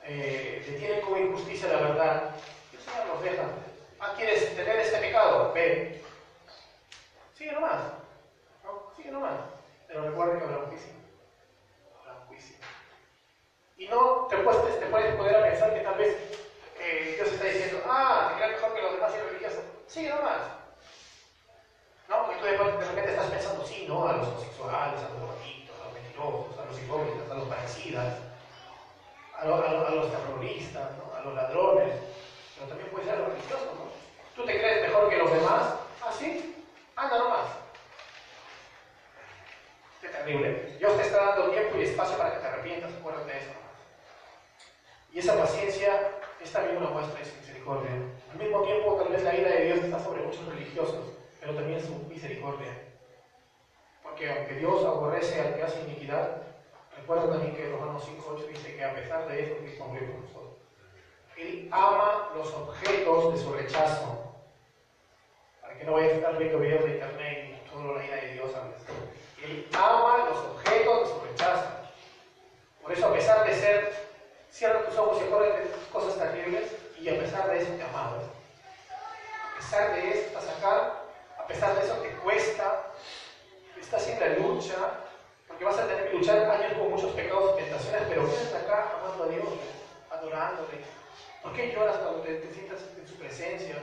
eh, 0.03 0.63
detienen 0.67 1.01
como 1.01 1.17
injusticia 1.17 1.69
la 1.69 1.81
verdad 1.81 2.35
y 2.71 2.75
el 2.75 2.81
Señor 2.81 3.07
los 3.07 3.23
deja 3.23 3.43
Ah, 4.01 4.13
¿quieres 4.15 4.55
tener 4.55 4.79
este 4.79 4.97
pecado? 4.97 5.51
Ve. 5.53 6.01
Sigue 7.35 7.51
nomás. 7.51 7.81
¿No? 8.63 8.93
Sigue 8.95 9.11
nomás. 9.11 9.41
Pero 9.87 10.09
recuerda 10.09 10.37
que 10.37 10.43
habrá 10.45 10.57
un 10.59 10.65
juicio. 10.67 10.93
Habrá 11.99 12.21
un 12.21 12.27
juicio. 12.27 12.55
Y 13.77 13.87
no 13.89 14.27
te 14.29 14.37
puedes, 14.37 14.79
te 14.79 14.85
puedes 14.85 15.15
poder 15.15 15.35
a 15.35 15.43
pensar 15.49 15.73
que 15.73 15.81
tal 15.81 15.97
vez 15.97 16.15
eh, 16.79 17.13
Dios 17.17 17.27
está 17.27 17.43
diciendo, 17.45 17.81
ah, 17.89 18.29
te 18.29 18.35
creas 18.37 18.61
mejor 18.61 18.73
que 18.73 18.81
los 18.81 18.93
demás 18.93 19.13
y 19.13 19.27
religiosos. 19.27 19.63
Sigue 19.87 20.09
nomás. 20.09 20.41
¿No? 22.07 22.31
Y 22.31 22.39
tú 22.39 22.45
de, 22.45 22.57
repente 22.57 23.11
estás 23.11 23.27
pensando, 23.27 23.65
sí, 23.65 23.85
¿no? 23.85 24.07
A 24.07 24.13
los 24.13 24.27
homosexuales, 24.29 24.99
a 25.01 25.09
los 25.09 25.19
drogadictos, 25.19 25.75
a 25.77 25.85
los 25.85 25.93
mentirosos, 25.93 26.57
a 26.57 26.65
los 26.65 26.79
hipócritas, 26.79 27.31
a 27.31 27.33
los 27.35 27.49
parecidas, 27.49 28.17
a, 29.35 29.41
a 29.41 29.91
los 29.91 30.11
terroristas, 30.11 30.91
¿no? 30.97 31.15
a 31.15 31.21
los 31.21 31.35
ladrones 31.35 31.93
pero 32.59 32.69
también 32.71 32.89
puede 32.89 33.05
ser 33.05 33.15
religioso, 33.15 33.73
¿no? 33.73 33.89
¿Tú 34.35 34.45
te 34.45 34.59
crees 34.59 34.81
mejor 34.81 35.09
que 35.09 35.17
los 35.17 35.31
demás? 35.31 35.75
¿Ah, 36.01 36.11
sí? 36.11 36.65
Anda 36.95 37.17
nomás. 37.17 37.47
Qué 40.01 40.09
terrible. 40.09 40.75
Dios 40.77 40.97
te 40.97 41.03
está 41.03 41.23
dando 41.23 41.51
tiempo 41.51 41.77
y 41.77 41.83
espacio 41.83 42.17
para 42.17 42.33
que 42.33 42.39
te 42.39 42.47
arrepientas, 42.47 42.91
acuérdate 42.93 43.31
de 43.31 43.37
eso 43.37 43.51
Y 45.13 45.19
esa 45.19 45.37
paciencia 45.37 46.19
es 46.41 46.51
también 46.51 46.77
una 46.77 46.89
muestra 46.89 47.17
de 47.19 47.25
su 47.25 47.37
misericordia. 47.37 47.91
Al 48.31 48.37
mismo 48.37 48.61
tiempo, 48.63 48.95
tal 48.95 49.07
vez 49.07 49.23
la 49.23 49.35
ira 49.35 49.49
de 49.49 49.65
Dios 49.65 49.79
está 49.79 49.99
sobre 49.99 50.21
muchos 50.21 50.45
religiosos, 50.45 51.13
pero 51.39 51.55
también 51.55 51.81
su 51.81 51.95
misericordia. 52.09 52.77
Porque 54.03 54.29
aunque 54.29 54.55
Dios 54.55 54.83
aborrece 55.19 55.41
al 55.41 55.55
que 55.55 55.63
hace 55.63 55.81
iniquidad, 55.81 56.41
recuerda 56.95 57.29
también 57.29 57.53
que 57.53 57.69
Romanos 57.69 58.07
5.8 58.07 58.47
dice 58.47 58.75
que 58.75 58.85
a 58.85 58.95
pesar 58.95 59.27
de 59.27 59.43
eso, 59.43 59.57
Cristo 59.57 59.83
murió 59.85 60.11
por 60.11 60.21
nosotros. 60.21 60.53
Él 61.35 61.69
ama 61.71 62.29
los 62.35 62.53
objetos 62.53 63.33
de 63.33 63.39
su 63.39 63.53
rechazo. 63.53 64.33
Para 65.61 65.77
que 65.77 65.83
no 65.83 65.93
vayas 65.93 66.13
a 66.13 66.15
estar 66.15 66.37
viendo 66.37 66.59
videos 66.59 66.85
de 66.85 66.91
internet 66.91 67.49
y 67.49 67.69
todo 67.69 68.01
ira 68.01 68.15
de 68.15 68.33
Dios 68.33 68.55
a 68.55 68.61
veces. 68.61 68.87
Él 69.43 69.67
ama 69.73 70.25
los 70.29 70.37
objetos 70.37 71.01
de 71.01 71.13
su 71.13 71.21
rechazo. 71.21 71.67
Por 72.81 72.91
eso, 72.91 73.07
a 73.07 73.13
pesar 73.13 73.45
de 73.45 73.55
ser, 73.55 73.93
cierra 74.49 74.85
tus 74.85 74.97
ojos 74.97 75.21
y 75.21 75.25
acuérdate 75.25 75.63
de 75.63 75.69
cosas 75.91 76.17
terribles, 76.17 76.75
y 76.99 77.09
a 77.09 77.19
pesar 77.19 77.49
de 77.49 77.57
eso 77.57 77.73
te 77.73 77.83
amamos. 77.83 78.23
A 78.23 79.57
pesar 79.57 79.93
de 79.93 80.11
eso 80.11 80.27
estás 80.27 80.49
acá, 80.57 80.93
a 81.37 81.47
pesar 81.47 81.75
de 81.75 81.85
eso 81.85 81.93
te 81.95 82.09
cuesta, 82.17 82.85
estás 83.79 84.07
en 84.07 84.19
la 84.19 84.27
lucha, 84.39 84.75
porque 85.59 85.75
vas 85.75 85.83
a 85.83 85.87
tener 85.89 86.09
que 86.09 86.15
luchar 86.15 86.49
años 86.49 86.71
con 86.77 86.89
muchos 86.89 87.11
pecados 87.11 87.59
y 87.59 87.63
tentaciones, 87.63 88.03
pero 88.07 88.25
quédate 88.29 88.55
acá 88.55 88.93
amando 88.97 89.25
a 89.25 89.27
Dios, 89.27 89.43
adorándole, 90.09 90.79
¿Por 91.43 91.53
qué 91.53 91.73
lloras 91.73 91.97
cuando 91.97 92.21
te, 92.21 92.53
sientas 92.53 92.79
en 92.97 93.05
su 93.05 93.15
presencia? 93.15 93.75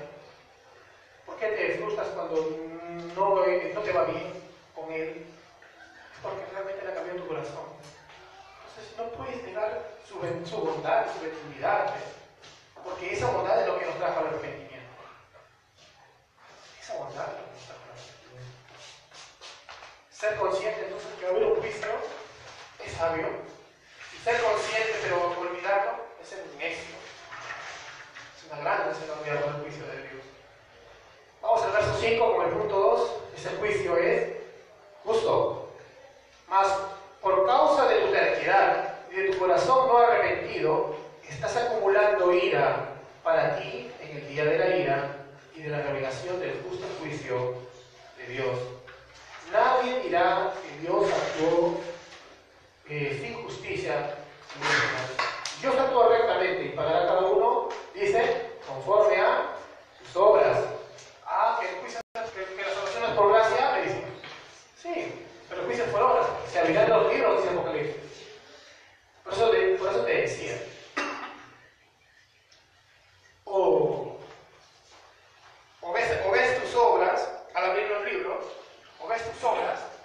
¿Por 1.27 1.37
qué 1.37 1.49
te 1.49 1.77
frustras 1.77 2.09
cuando 2.09 2.37
no, 3.15 3.45
no 3.45 3.81
te 3.83 3.93
va 3.93 4.05
bien 4.05 4.43
con 4.75 4.91
Él? 4.91 5.27
Porque 6.23 6.47
realmente 6.51 6.83
le 6.83 6.93
ha 6.93 6.95
cambiado 6.95 7.21
tu 7.21 7.29
corazón. 7.29 7.65
Entonces 8.69 8.97
no 8.97 9.05
puedes 9.13 9.43
negar 9.45 9.83
su, 10.09 10.17
bondad, 10.57 11.07
su 11.13 11.21
benignidad, 11.21 11.93
porque 12.83 13.13
esa 13.13 13.31
bondad 13.31 13.61
es 13.61 13.67
lo 13.67 13.79
que 13.79 13.85
nos 13.85 13.97
trajo 13.97 14.21
al 14.21 14.27
arrepentimiento. 14.29 14.87
Esa 16.81 16.97
bondad 16.97 17.27
es 17.27 17.33
lo 17.33 17.45
que 17.45 17.53
nos 17.53 17.65
trajo. 17.67 17.86
Ser 20.27 20.39
consciente 20.39 20.83
entonces 20.83 21.09
que 21.21 21.27
oír 21.27 21.45
un 21.45 21.55
juicio 21.61 21.87
es 22.85 22.93
sabio. 22.95 23.29
Y 24.13 24.25
ser 24.25 24.43
consciente 24.43 24.95
pero 25.05 25.33
olvidarlo 25.39 25.93
es 26.21 26.29
ser 26.29 26.43
un 26.51 26.59
necio. 26.59 26.97
Es 28.37 28.51
una 28.51 28.61
gran 28.61 28.89
lección 28.89 29.17
olvidar 29.17 29.37
el 29.37 29.63
juicio 29.63 29.87
de 29.87 29.99
Dios. 29.99 30.25
Vamos 31.41 31.63
al 31.63 31.71
verso 31.71 31.97
5 32.01 32.35
con 32.35 32.45
el 32.45 32.53
punto 32.55 32.77
2. 32.77 33.11
Ese 33.37 33.57
juicio 33.57 33.97
es 33.99 34.33
justo. 35.05 35.71
Mas 36.49 36.77
por 37.23 37.47
causa 37.47 37.87
de 37.87 38.01
tu 38.01 38.11
terquedad 38.11 38.95
y 39.13 39.15
de 39.15 39.29
tu 39.31 39.39
corazón 39.39 39.87
no 39.87 39.99
arrepentido, 39.99 40.97
estás 41.29 41.57
acumulando 41.57 42.33
ira 42.33 42.97
para 43.23 43.61
ti 43.61 43.93
en 44.01 44.17
el 44.17 44.29
día 44.29 44.45
de 44.45 44.59
la 44.59 44.77
ira 44.77 45.17
y 45.55 45.63
de 45.63 45.69
la 45.69 45.83
revelación 45.83 46.41
del 46.41 46.61
justo 46.65 46.85
juicio 46.99 47.55
de 48.19 48.27
Dios. 48.27 48.76
Nadie 49.53 50.01
dirá 50.01 50.53
que 50.63 50.81
Dios 50.81 51.11
actuó 51.11 51.81
sin 52.89 53.43
justicia. 53.43 54.17
Dios 55.61 55.77
actúa 55.79 56.09
rectamente 56.09 56.65
y 56.65 56.69
pagará 56.71 57.07
cada 57.07 57.21
uno, 57.23 57.69
dice, 57.95 58.51
conforme 58.67 59.17
a 59.21 59.57
sus 60.05 60.17
obras. 60.17 60.59
Ah, 61.25 61.59
que, 61.61 61.67
que, 61.67 62.45
que 62.45 63.01
la 63.01 63.15
por 63.17 63.33
gracia, 63.33 63.73
me 63.73 63.83
dice. 63.83 64.05
Sí, 64.77 65.27
pero 65.49 65.63
el 65.63 65.67
juicio 65.67 65.85
por 65.87 66.03
obras. 66.03 66.27
Se 66.51 66.59
abrirán 66.59 66.89
los 66.89 67.13
libros, 67.13 67.43
dice 67.43 67.55
Apocalipsis. 67.55 67.97
Por 69.25 69.33
eso, 69.33 69.51
por 69.79 69.91
eso 69.91 70.05
te 70.05 70.15
decía. 70.15 70.63
O, 73.45 74.19
o, 75.81 75.93
ves, 75.93 76.21
o 76.27 76.31
ves 76.31 76.63
tus 76.63 76.75
obras 76.75 77.29
al 77.55 77.71
abrir 77.71 77.89
los 77.89 78.05
libros, 78.05 78.45
o 79.01 79.09
ves 79.09 79.23
tus 79.23 79.45
obras. 79.45 79.96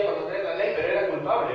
Cuando 0.00 0.24
tenía 0.24 0.42
la 0.42 0.54
ley, 0.54 0.72
pero 0.74 0.88
era 0.88 1.08
culpable. 1.08 1.54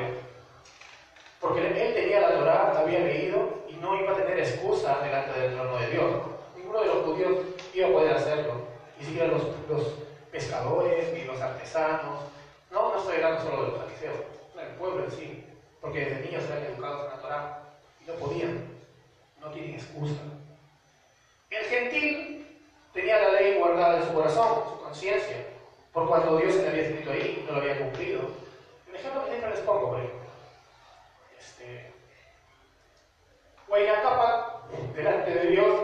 Porque 1.40 1.68
él 1.68 1.94
tenía 1.94 2.22
la 2.22 2.36
Torah, 2.36 2.80
había 2.80 3.00
leído 3.00 3.64
y 3.68 3.74
no 3.74 4.00
iba 4.00 4.12
a 4.12 4.16
tener 4.16 4.40
excusa 4.40 5.00
delante 5.04 5.40
del 5.40 5.54
trono 5.54 5.78
de 5.78 5.88
Dios. 5.88 6.12
Ninguno 6.56 6.82
de 6.82 6.88
los 6.88 7.06
judíos 7.06 7.38
iba 7.74 7.88
a 7.88 7.92
poder 7.92 8.14
hacerlo. 8.16 8.54
Ni 9.00 9.06
siquiera 9.06 9.28
los, 9.28 9.44
los 9.70 9.94
pescadores, 10.32 11.14
ni 11.14 11.24
los 11.24 11.40
artesanos. 11.40 12.22
No, 12.72 12.92
no 12.92 13.00
estoy 13.00 13.16
hablando 13.16 13.42
solo 13.44 13.64
de 13.64 13.68
los 13.70 13.78
fariseos, 13.82 14.18
el 14.60 14.76
pueblo 14.76 15.04
en 15.04 15.12
sí. 15.12 15.46
Porque 15.80 16.06
desde 16.06 16.26
niños 16.26 16.44
eran 16.46 16.64
educados 16.66 17.04
en 17.04 17.10
la 17.10 17.22
Torah 17.22 17.64
y 18.04 18.08
no 18.10 18.14
podían. 18.16 18.68
No 19.40 19.52
tienen 19.52 19.76
excusa. 19.76 20.16
El 21.50 21.66
gentil 21.66 22.60
tenía 22.94 23.22
la 23.22 23.40
ley 23.40 23.58
guardada 23.58 23.98
en 23.98 24.08
su 24.08 24.14
corazón, 24.14 24.64
en 24.64 24.70
su 24.70 24.84
conciencia 24.84 25.57
por 25.98 26.10
cuando 26.10 26.38
Dios 26.38 26.54
se 26.54 26.62
le 26.62 26.70
había 26.70 26.84
escrito 26.84 27.10
ahí 27.10 27.44
no 27.48 27.56
lo 27.56 27.62
había 27.62 27.80
cumplido. 27.80 28.22
El 28.88 28.96
ejemplo 28.96 29.24
que 29.24 29.30
siempre 29.32 29.50
les 29.50 29.60
pongo, 29.62 29.90
por 29.90 29.98
ejemplo. 29.98 30.30
Este, 31.40 31.92
capa 34.04 34.62
delante 34.94 35.32
de 35.32 35.48
Dios, 35.48 35.82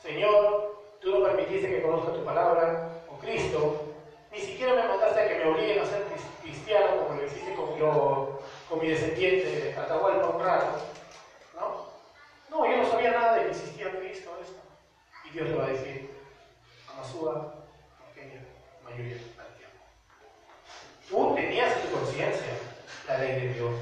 Señor, 0.00 0.84
tú 1.00 1.18
no 1.18 1.24
permitiste 1.24 1.68
que 1.68 1.82
conozca 1.82 2.12
tu 2.12 2.24
palabra, 2.24 2.88
o 3.10 3.18
Cristo, 3.18 3.82
ni 4.30 4.38
siquiera 4.38 4.74
me 4.74 4.86
mandaste 4.86 5.20
a 5.20 5.28
que 5.28 5.44
me 5.44 5.50
obliguen 5.50 5.80
a 5.80 5.86
ser 5.86 6.04
cristiano 6.40 6.98
como 6.98 7.20
lo 7.20 7.26
hiciste 7.26 7.52
con, 7.56 8.80
mi 8.80 8.88
descendiente 8.90 9.74
Atahualpa 9.76 10.28
un. 10.28 10.42
¿No? 11.58 11.88
No, 12.48 12.70
yo 12.70 12.76
no 12.76 12.88
sabía 12.88 13.10
nada 13.10 13.34
de 13.34 13.42
que 13.42 13.50
existía 13.50 13.90
Cristo, 13.90 14.38
esto. 14.40 14.60
Y 15.24 15.30
Dios 15.30 15.48
le 15.48 15.56
va 15.56 15.64
a 15.64 15.70
decir, 15.70 16.16
Amasúa, 16.88 17.54
pequeña 18.14 18.51
mayoría. 18.84 19.16
Tú 21.08 21.34
tenías 21.34 21.76
en 21.76 21.82
tu 21.82 21.98
conciencia 21.98 22.52
la 23.06 23.18
ley 23.18 23.32
de 23.40 23.48
Dios. 23.54 23.74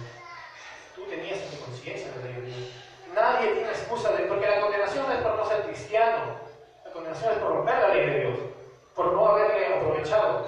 Tú 0.96 1.04
tenías 1.04 1.38
en 1.38 1.50
tu 1.50 1.64
conciencia 1.64 2.08
la 2.16 2.24
ley 2.24 2.34
de 2.34 2.46
Dios. 2.46 2.70
Nadie 3.14 3.52
tiene 3.52 3.68
excusa 3.68 4.12
de, 4.12 4.24
porque 4.24 4.48
la 4.48 4.60
condenación 4.60 5.06
no 5.06 5.12
es 5.12 5.20
por 5.20 5.36
no 5.36 5.48
ser 5.48 5.62
cristiano. 5.62 6.34
La 6.84 6.92
condenación 6.92 7.32
es 7.32 7.38
por 7.38 7.48
romper 7.54 7.78
la 7.78 7.94
ley 7.94 8.06
de 8.06 8.20
Dios. 8.20 8.38
Por 8.94 9.12
no 9.12 9.26
haberle 9.26 9.74
aprovechado. 9.74 10.46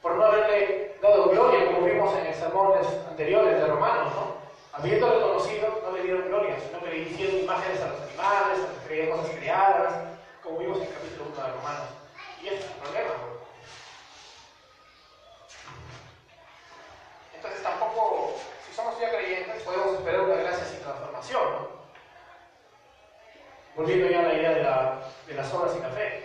Por 0.00 0.16
no 0.16 0.24
haberle 0.24 0.96
dado 1.02 1.28
gloria, 1.28 1.66
como 1.66 1.86
vimos 1.86 2.16
en 2.16 2.34
sermones 2.34 2.86
anteriores 3.08 3.58
de 3.58 3.66
Romanos, 3.66 4.12
¿no? 4.14 4.34
Habiéndole 4.72 5.20
conocido, 5.20 5.82
no 5.84 5.96
le 5.96 6.02
dieron 6.02 6.28
gloria, 6.28 6.56
sino 6.58 6.80
que 6.82 6.90
le 6.90 6.98
hicieron 6.98 7.40
imágenes 7.40 7.80
a 7.80 7.88
los 7.88 8.00
animales, 8.00 8.58
a 8.60 8.86
creían 8.86 9.10
cosas 9.10 9.36
creadas, 9.36 9.94
como 10.42 10.58
vimos 10.58 10.78
en 10.78 10.84
el 10.84 10.92
capítulo 10.94 11.24
1 11.32 11.46
de 11.46 11.52
Romanos. 11.52 11.88
Y 12.42 12.46
ese 12.48 12.56
es 12.56 12.64
el 12.64 12.76
problema, 12.82 13.14
Entonces 17.44 17.62
tampoco, 17.62 18.36
si 18.66 18.74
somos 18.74 18.98
ya 18.98 19.10
creyentes, 19.10 19.62
podemos 19.64 19.98
esperar 19.98 20.22
una 20.22 20.36
gracia 20.36 20.64
sin 20.64 20.80
transformación. 20.80 21.42
¿no? 21.42 21.68
Volviendo 23.76 24.08
ya 24.08 24.20
a 24.20 24.22
la 24.22 24.34
idea 24.34 24.50
de, 24.50 24.62
la, 24.62 25.02
de 25.26 25.34
las 25.34 25.52
obras 25.52 25.76
y 25.76 25.80
la 25.80 25.90
fe. 25.90 26.24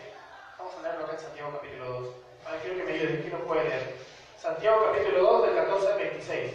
Vamos 0.58 0.76
a 0.76 0.82
leerlo 0.82 1.04
acá 1.04 1.16
en 1.16 1.20
Santiago 1.20 1.52
capítulo 1.52 1.86
2. 1.86 2.10
Ahora 2.46 2.60
quiero 2.62 2.78
que 2.78 2.84
me 2.86 2.94
ayuden, 2.94 3.22
¿quién 3.22 3.38
lo 3.38 3.46
puede 3.46 3.68
leer? 3.68 3.98
Santiago 4.42 4.86
capítulo 4.86 5.20
2 5.20 5.48
del 5.48 5.56
14 5.56 5.88
al 5.92 5.98
26. 6.00 6.52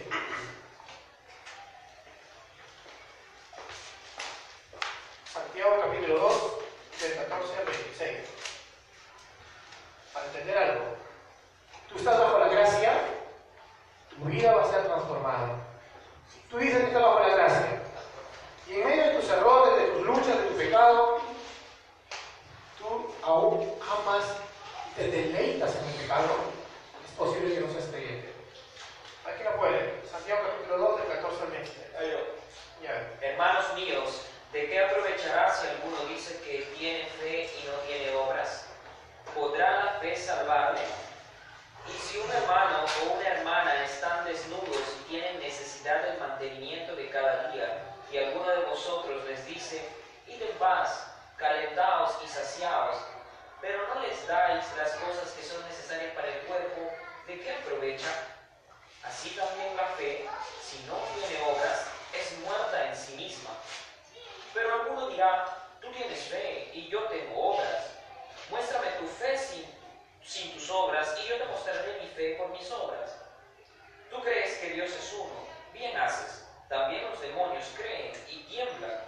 Santiago 5.31 5.79
capítulo 5.79 6.19
2, 6.19 6.51
del 7.01 7.15
14 7.17 7.57
al 7.59 7.65
26. 7.65 8.17
Para 10.11 10.25
entender 10.25 10.57
algo. 10.57 10.85
Tú 11.87 11.97
estás 11.97 12.19
bajo 12.19 12.39
la 12.39 12.47
gracia, 12.47 12.93
tu 14.17 14.25
vida 14.25 14.55
va 14.55 14.63
a 14.63 14.71
ser 14.71 14.85
transformada. 14.85 15.49
Tú 16.49 16.57
dices 16.57 16.79
que 16.79 16.87
estás 16.87 17.01
bajo 17.01 17.19
la 17.19 17.35
gracia. 17.35 17.81
Y 18.67 18.73
en 18.75 18.87
medio 18.87 19.03
de 19.03 19.19
tus 19.19 19.29
errores, 19.29 19.75
de 19.77 19.87
tus 19.91 20.05
luchas, 20.05 20.41
de 20.41 20.47
tu 20.47 20.57
pecado, 20.57 21.19
tú 22.79 23.13
aún 23.23 23.73
amas 23.81 24.23
y 24.91 24.95
te 24.95 25.07
deleitas 25.07 25.75
en 25.75 25.85
el 25.89 25.95
pecado. 25.95 26.29
Es 27.05 27.11
posible 27.11 27.53
que 27.53 27.61
no 27.61 27.71
seas 27.71 27.85
creyente. 27.85 28.33
Aquí 29.25 29.43
no 29.43 29.59
puede. 29.59 30.01
Santiago 30.09 30.41
capítulo 30.47 30.77
2, 30.77 31.01
del 31.01 31.07
14 31.21 31.43
al 31.43 31.51
20. 31.51 31.71
Ya. 32.81 33.17
Hermanos 33.21 33.73
míos, 33.75 34.21
¿de 34.53 34.67
qué 34.67 34.85
aprovechará 34.85 35.53
si 35.53 35.67
alguno 35.67 35.97
dice 36.13 36.39
que 36.41 36.67
tiene 36.77 37.05
fe 37.05 37.49
y 37.61 37.67
no 37.67 37.73
tiene 37.87 38.15
obras? 38.15 38.67
¿Podrá 39.33 39.83
la 39.83 39.91
fe 39.99 40.15
salvarle? 40.15 40.81
Y 41.87 41.97
si 41.99 42.17
un 42.17 42.31
hermano 42.31 42.83
o 42.83 43.13
una 43.13 43.27
hermana 43.27 43.83
están 43.83 44.25
desnudos 44.25 44.81
y 44.99 45.09
tienen 45.09 45.39
necesidad 45.39 46.03
del 46.03 46.19
mantenimiento 46.19 46.95
de 46.95 47.09
cada 47.09 47.51
día, 47.51 47.83
y 48.11 48.17
alguno 48.17 48.49
de 48.49 48.65
vosotros 48.65 49.23
les 49.25 49.45
dice, 49.45 49.87
id 50.27 50.41
en 50.41 50.57
paz, 50.57 51.07
calentaos 51.37 52.15
y 52.23 52.27
saciaos, 52.27 52.97
pero 53.61 53.87
no 53.87 54.01
les 54.01 54.27
dais 54.27 54.65
las 54.77 54.91
cosas 54.93 55.31
que 55.31 55.43
son 55.43 55.63
necesarias 55.67 56.13
para 56.15 56.27
el 56.27 56.39
cuerpo, 56.41 56.91
¿de 57.27 57.39
qué 57.39 57.51
aprovecha? 57.51 58.09
Así 59.03 59.29
también 59.31 59.75
la 59.75 59.87
fe, 59.97 60.27
si 60.61 60.83
no 60.87 60.95
tiene 61.13 61.43
obras, 61.45 61.87
es 62.13 62.39
muerta 62.39 62.87
en 62.87 62.95
sí 62.95 63.15
misma. 63.15 63.51
Pero 64.53 64.73
alguno 64.73 65.09
dirá, 65.09 65.69
tú 65.81 65.91
tienes 65.91 66.23
fe 66.23 66.71
y 66.73 66.87
yo 66.89 67.03
tengo 67.03 67.53
obras. 67.53 67.91
Muéstrame 68.49 68.87
tu 68.99 69.07
fe 69.07 69.37
sin, 69.37 69.74
sin 70.25 70.51
tus 70.53 70.69
obras 70.71 71.15
y 71.23 71.29
yo 71.29 71.37
te 71.37 71.45
mostraré 71.45 72.01
mi 72.01 72.07
fe 72.09 72.35
por 72.35 72.49
mis 72.49 72.69
obras. 72.71 73.15
Tú 74.09 74.19
crees 74.21 74.57
que 74.57 74.71
Dios 74.71 74.89
es 74.91 75.13
uno, 75.13 75.47
bien 75.71 75.95
haces. 75.97 76.47
También 76.67 77.03
los 77.09 77.21
demonios 77.21 77.65
creen 77.77 78.11
y 78.27 78.43
tiemblan. 78.45 78.99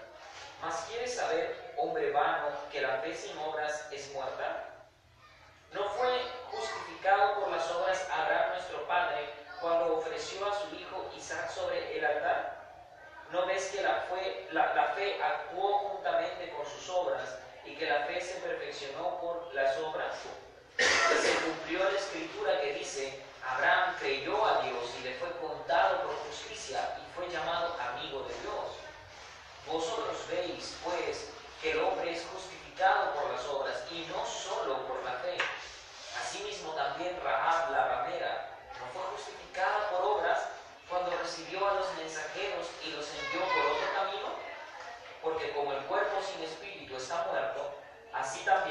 Mas 0.61 0.85
¿quieres 0.87 1.15
saber, 1.15 1.73
hombre 1.77 2.11
vano, 2.11 2.49
que 2.71 2.81
la 2.81 2.99
fe 2.99 3.15
sin 3.15 3.37
obras 3.39 3.87
es 3.91 4.11
muerta? 4.13 4.65
¿No 5.71 5.89
fue 5.89 6.21
justificado 6.51 7.41
por 7.41 7.51
las 7.51 7.69
obras 7.71 8.07
Abraham 8.11 8.51
nuestro 8.53 8.87
padre 8.87 9.29
cuando 9.59 9.97
ofreció 9.97 10.47
a 10.47 10.53
su 10.53 10.75
hijo 10.75 11.09
Isaac 11.15 11.49
sobre 11.49 11.97
el 11.97 12.05
altar? 12.05 12.57
¿No 13.31 13.45
ves 13.47 13.67
que 13.67 13.81
la, 13.81 14.05
fue, 14.07 14.47
la, 14.51 14.73
la 14.73 14.83
fe 14.93 15.21
actuó 15.21 15.79
juntamente 15.89 16.51
con 16.51 16.65
sus 16.65 16.89
obras 16.89 17.39
y 17.65 17.75
que 17.75 17.85
la 17.85 18.05
fe 18.05 18.21
se 18.21 18.39
perfeccionó 18.39 19.19
por 19.19 19.53
las 19.53 19.77
obras? 19.79 20.15
Se 20.77 21.33
cumplió 21.43 21.83
la 21.83 21.97
escritura 21.97 22.61
que 22.61 22.73
dice, 22.73 23.23
Abraham 23.43 23.95
creyó 23.99 24.45
a 24.45 24.61
Dios 24.61 24.93
y 24.99 25.03
le 25.03 25.15
fue 25.15 25.31
contado 25.39 26.03
por 26.03 26.15
justicia 26.27 26.99
y 27.01 27.15
fue 27.15 27.27
llamado 27.29 27.75
amigo 27.79 28.23
de 28.23 28.33
Dios. 28.41 28.77
Vosotros 29.65 30.17
veis, 30.29 30.75
pues, 30.83 31.29
que 31.61 31.71
el 31.71 31.79
hombre 31.79 32.11
es 32.11 32.23
justificado 32.31 33.15
por 33.15 33.31
las 33.31 33.43
obras 33.45 33.83
y 33.91 34.05
no 34.05 34.23
solo 34.25 34.85
por 34.87 35.03
la 35.03 35.13
fe. 35.13 35.37
Asimismo 36.21 36.73
también 36.73 37.19
Rahab 37.23 37.71
la 37.71 37.87
ramera 37.87 38.59
no 38.79 38.85
fue 38.93 39.01
justificada 39.17 39.89
por 39.89 40.05
obras 40.05 40.39
cuando 40.87 41.17
recibió 41.17 41.67
a 41.67 41.73
los 41.73 41.87
mensajeros 41.95 42.67
y 42.85 42.91
los 42.91 43.05
envió 43.09 43.41
por 43.41 43.65
otro 43.65 43.87
camino, 43.95 44.27
porque 45.23 45.51
como 45.53 45.73
el 45.73 45.83
cuerpo 45.85 46.21
sin 46.21 46.43
espíritu 46.43 46.95
está 46.95 47.25
muerto, 47.31 47.77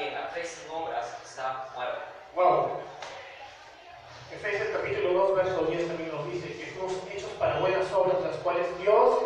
también 0.07 0.21
la 0.21 0.27
fe 0.29 0.45
sin 0.45 0.69
obras 0.71 1.17
está 1.23 1.67
muerta. 1.75 2.05
Wow. 2.35 2.79
Efesios 4.31 4.69
capítulo 4.69 5.13
2, 5.13 5.35
verso 5.35 5.61
10 5.65 5.87
también 5.87 6.11
nos 6.11 6.31
dice 6.31 6.47
que 6.47 6.65
fuimos 6.67 6.93
hechos 7.11 7.29
para 7.39 7.59
buenas 7.59 7.91
obras, 7.93 8.21
las 8.21 8.35
cuales 8.37 8.65
Dios 8.79 9.19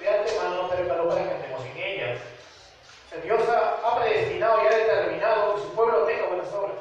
de 0.00 0.08
antemano 0.08 0.68
preparó 0.68 1.08
para 1.08 1.24
que 1.24 1.34
andemos 1.34 1.64
en 1.64 1.76
ellas. 1.76 2.20
O 3.06 3.10
sea, 3.10 3.20
Dios 3.20 3.48
ha, 3.48 3.88
ha 3.88 4.00
predestinado 4.00 4.62
y 4.62 4.66
ha 4.66 4.76
determinado 4.76 5.54
que 5.54 5.60
su 5.62 5.72
pueblo 5.74 6.04
tenga 6.04 6.26
buenas 6.26 6.52
obras. 6.52 6.76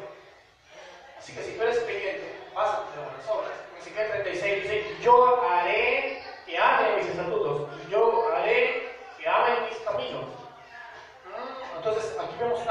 Así 1.17 1.33
que 1.33 1.43
si 1.43 1.53
tú 1.53 1.63
eres 1.63 1.79
creyente, 1.79 2.35
vas 2.53 2.69
a 2.69 2.83
tener 2.85 3.05
buenas 3.05 3.29
obras. 3.29 3.51
En 3.71 3.81
Ezequiel 3.81 4.11
36 4.11 4.63
dice, 4.63 4.95
yo 5.01 5.43
haré 5.49 6.23
que 6.45 6.57
amen 6.57 6.95
mis 6.97 7.07
estatutos, 7.07 7.69
y 7.87 7.91
yo 7.91 8.27
haré 8.33 8.97
que 9.17 9.27
amen 9.27 9.65
mis 9.69 9.77
caminos. 9.79 10.25
¿Mm? 11.25 11.77
Entonces, 11.77 12.17
aquí 12.19 12.35
vemos 12.39 12.61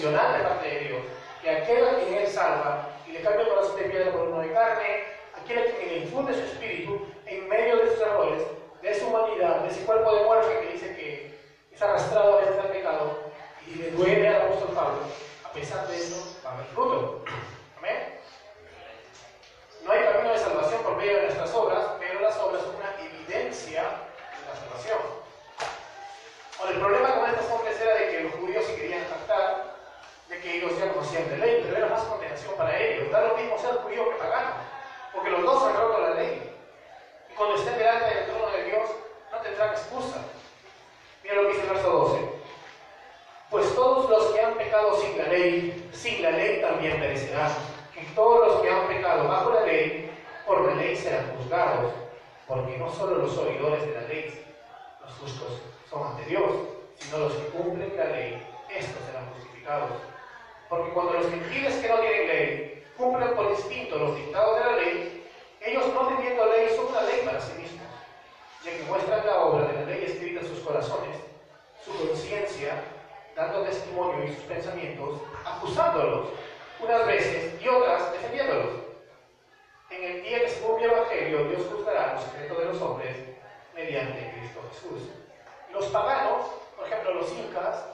intencional 0.00 0.38
de 0.38 0.44
parte 0.44 0.68
de 0.68 0.80
Dios, 0.80 1.02
que 1.42 1.50
aquel 1.50 1.86
a 1.86 1.98
quien 1.98 2.14
Él 2.14 2.28
salva 2.28 2.88
y 3.06 3.12
le 3.12 3.20
cambia 3.20 3.42
el 3.42 3.48
corazón 3.48 3.76
de 3.76 3.84
piedra 3.84 4.12
por 4.12 4.28
uno 4.28 4.40
de 4.40 4.52
carne, 4.52 5.04
aquel 5.34 5.58
a 5.58 5.64
quien 5.64 5.88
le 5.88 5.98
infunde 5.98 6.34
su 6.34 6.40
espíritu 6.40 7.06
en 7.26 7.48
medio 7.48 7.76
de 7.76 7.90
sus 7.90 8.00
errores, 8.00 8.42
de 8.80 8.94
su 8.98 9.06
humanidad, 9.06 9.60
de 9.60 9.68
ese 9.68 9.84
cuerpo 9.84 10.14
de 10.14 10.24
muerte 10.24 10.58
que 10.60 10.72
dice 10.72 10.96
que 10.96 11.38
es 11.72 11.82
arrastrado 11.82 12.38
a 12.38 12.40
veces 12.40 12.58
al 12.58 12.70
pecado 12.70 13.18
y 13.66 13.74
le 13.74 13.90
duele 13.90 14.28
al 14.28 14.42
apóstol 14.42 14.70
Pablo, 14.74 15.00
a 15.44 15.52
pesar 15.52 15.86
de 15.86 15.96
eso 15.96 16.36
va 16.44 16.50
a 16.50 16.54
haber 16.54 16.66
fruto. 16.68 17.24
Amén. 17.78 18.20
No 19.84 19.92
hay 19.92 20.04
camino 20.04 20.32
de 20.32 20.38
salvación 20.38 20.82
por 20.82 20.96
medio 20.96 21.16
de 21.16 21.22
nuestras 21.24 21.54
obras, 21.54 21.84
pero 21.98 22.20
las 22.20 22.38
obras 22.38 22.62
son 22.62 22.76
una 22.76 22.94
evidencia 23.04 23.82
de 23.82 24.48
la 24.48 24.56
salvación. 24.56 24.98
Ahora, 26.58 26.72
el 26.72 26.78
problema 26.78 27.14
con 27.14 27.30
estos 27.30 27.50
hombres 27.50 27.80
era 27.80 27.94
de 27.94 28.10
que 28.10 28.20
los 28.24 28.32
judíos 28.34 28.64
se 28.66 28.74
querían 28.76 29.04
captar, 29.04 29.69
de 30.30 30.40
que 30.40 30.56
ellos 30.56 30.78
ya 30.78 30.92
conocían 30.92 31.28
de 31.28 31.38
ley, 31.38 31.62
pero 31.64 31.76
era 31.76 31.88
más 31.88 32.04
condenación 32.04 32.54
para 32.56 32.78
ellos. 32.78 33.10
Da 33.10 33.20
lo 33.26 33.36
mismo 33.36 33.58
ser 33.58 33.74
judío 33.74 34.10
que 34.10 34.16
pagano, 34.16 34.52
porque 35.12 35.30
los 35.30 35.42
dos 35.42 35.64
han 35.64 35.76
roto 35.76 36.00
la 36.00 36.14
ley. 36.14 36.56
Y 37.28 37.34
cuando 37.34 37.56
estén 37.56 37.76
delante 37.76 38.14
del 38.14 38.26
trono 38.26 38.50
de 38.50 38.64
Dios, 38.64 38.90
no 39.32 39.38
tendrán 39.38 39.70
excusa. 39.70 40.24
Mira 41.22 41.34
lo 41.34 41.42
que 41.42 41.48
dice 41.48 41.62
el 41.62 41.72
verso 41.74 41.90
12. 41.90 42.18
Pues 43.50 43.74
todos 43.74 44.08
los 44.08 44.26
que 44.32 44.40
han 44.40 44.54
pecado 44.54 44.96
sin 45.00 45.18
la 45.18 45.24
ley, 45.24 45.90
sin 45.92 46.22
la 46.22 46.30
ley 46.30 46.60
también 46.60 47.00
perecerán. 47.00 47.50
Y 48.00 48.04
todos 48.14 48.46
los 48.46 48.62
que 48.62 48.70
han 48.70 48.86
pecado 48.86 49.26
bajo 49.26 49.50
la 49.50 49.62
ley, 49.62 50.10
por 50.46 50.64
la 50.64 50.74
ley 50.76 50.94
serán 50.94 51.36
juzgados. 51.36 51.92
Porque 52.46 52.78
no 52.78 52.88
solo 52.92 53.16
los 53.16 53.36
oidores 53.36 53.84
de 53.84 53.92
la 53.92 54.02
ley, 54.02 54.46
los 55.04 55.12
justos, 55.18 55.60
son 55.88 56.06
ante 56.06 56.24
Dios, 56.26 56.50
sino 56.96 57.18
los 57.18 57.32
que 57.32 57.46
cumplen 57.46 57.96
la 57.96 58.04
ley, 58.04 58.46
estos 58.68 59.04
serán 59.04 59.28
justificados. 59.34 59.90
Porque 60.70 60.92
cuando 60.92 61.14
los 61.14 61.28
gentiles 61.28 61.74
que 61.82 61.88
no 61.88 61.98
tienen 61.98 62.28
ley 62.28 62.84
cumplen 62.96 63.34
por 63.34 63.50
instinto 63.50 63.96
los 63.96 64.16
dictados 64.16 64.56
de 64.56 64.64
la 64.64 64.76
ley, 64.76 65.26
ellos 65.60 65.92
no 65.92 66.06
teniendo 66.06 66.46
ley 66.46 66.68
son 66.76 66.86
una 66.86 67.02
ley 67.02 67.22
para 67.24 67.40
sí 67.40 67.52
mismos, 67.60 67.88
ya 68.64 68.70
que 68.70 68.84
muestran 68.84 69.26
la 69.26 69.40
obra 69.40 69.66
de 69.66 69.74
la 69.74 69.84
ley 69.86 70.04
escrita 70.04 70.40
en 70.40 70.46
sus 70.46 70.60
corazones, 70.60 71.16
su 71.84 71.90
conciencia, 71.92 72.84
dando 73.34 73.64
testimonio 73.64 74.24
y 74.24 74.32
sus 74.32 74.44
pensamientos, 74.44 75.20
acusándolos 75.44 76.28
unas 76.78 77.04
veces 77.04 77.60
y 77.60 77.68
otras 77.68 78.12
defendiéndolos. 78.12 78.74
En 79.90 80.04
el 80.04 80.22
día 80.22 80.40
que 80.40 80.50
se 80.50 80.60
cumple 80.60 80.84
el 80.86 80.92
Evangelio, 80.92 81.44
Dios 81.48 81.62
juzgará 81.68 82.14
los 82.14 82.22
secretos 82.22 82.58
de 82.58 82.64
los 82.66 82.80
hombres 82.80 83.16
mediante 83.74 84.32
Cristo 84.38 84.60
Jesús. 84.72 85.08
Los 85.72 85.86
paganos, 85.86 86.46
por 86.76 86.86
ejemplo 86.86 87.14
los 87.14 87.32
incas, 87.32 87.86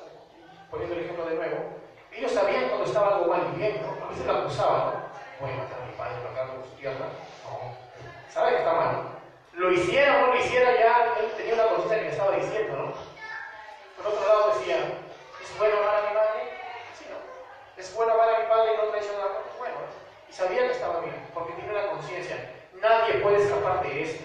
poniendo 0.70 0.94
el 0.94 1.04
ejemplo 1.04 1.24
de 1.24 1.36
nuevo, 1.36 1.75
ellos 2.16 2.32
sabían 2.32 2.68
cuando 2.68 2.86
estaba 2.86 3.16
algo 3.16 3.26
mal 3.26 3.42
y. 3.56 3.62
A 3.62 4.08
veces 4.08 4.26
lo 4.26 4.32
acusaban, 4.32 4.86
¿no? 4.86 4.92
Voy 5.40 5.50
a 5.52 5.56
matar 5.56 5.82
a 5.82 5.86
mi 5.86 5.92
padre 5.92 6.16
acá 6.16 6.52
con 6.52 6.64
su 6.64 6.70
tierra. 6.76 7.06
No. 7.44 7.76
Sabe 8.32 8.50
que 8.52 8.56
está 8.58 8.72
mal. 8.72 8.96
Lo 9.52 9.72
hiciera 9.72 10.16
o 10.16 10.20
no 10.20 10.26
lo 10.28 10.36
hiciera, 10.36 10.72
ya 10.78 11.14
él 11.20 11.30
tenía 11.36 11.54
una 11.54 11.68
conciencia 11.68 11.98
que 11.98 12.04
le 12.04 12.10
estaba 12.10 12.36
diciendo, 12.36 12.76
¿no? 12.76 12.92
Por 13.96 14.12
otro 14.12 14.28
lado 14.28 14.58
decía, 14.58 14.76
¿es 15.42 15.58
bueno 15.58 15.76
amar 15.78 15.96
a 15.96 16.08
mi 16.08 16.14
madre? 16.14 16.40
Sí, 16.98 17.04
¿no? 17.10 17.16
¿Es 17.80 17.94
bueno 17.94 18.12
amar 18.14 18.34
a 18.34 18.38
mi 18.40 18.46
padre 18.46 18.72
y 18.72 18.76
no 18.76 18.90
traicionar 18.90 19.22
a 19.24 19.58
Bueno, 19.58 19.74
¿no? 19.76 20.28
Y 20.28 20.32
sabía 20.32 20.66
que 20.66 20.72
estaba 20.72 21.00
bien, 21.00 21.16
porque 21.34 21.52
tiene 21.54 21.70
una 21.70 21.88
conciencia. 21.88 22.52
Nadie 22.80 23.14
puede 23.20 23.42
escapar 23.42 23.82
de 23.82 24.02
eso. 24.02 24.24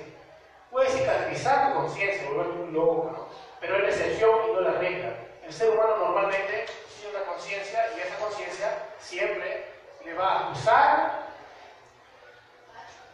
Puede 0.69 0.89
cicatrizar 0.89 1.67
tu 1.67 1.79
conciencia, 1.79 2.29
volverte 2.29 2.59
un 2.59 2.73
loco, 2.73 3.09
¿no? 3.11 3.27
Pero 3.59 3.75
es 3.75 3.83
la 3.83 3.89
excepción 3.89 4.49
y 4.49 4.53
no 4.53 4.61
la 4.61 4.73
regla. 4.73 5.13
El 5.43 5.53
ser 5.53 5.69
humano 5.71 5.97
normalmente 5.97 6.65
una 7.11 7.25
conciencia 7.25 7.89
y 7.95 7.99
esa 7.99 8.15
conciencia 8.17 8.77
siempre 8.99 9.65
le 10.05 10.13
va 10.13 10.27
a 10.27 10.39
acusar 10.47 11.21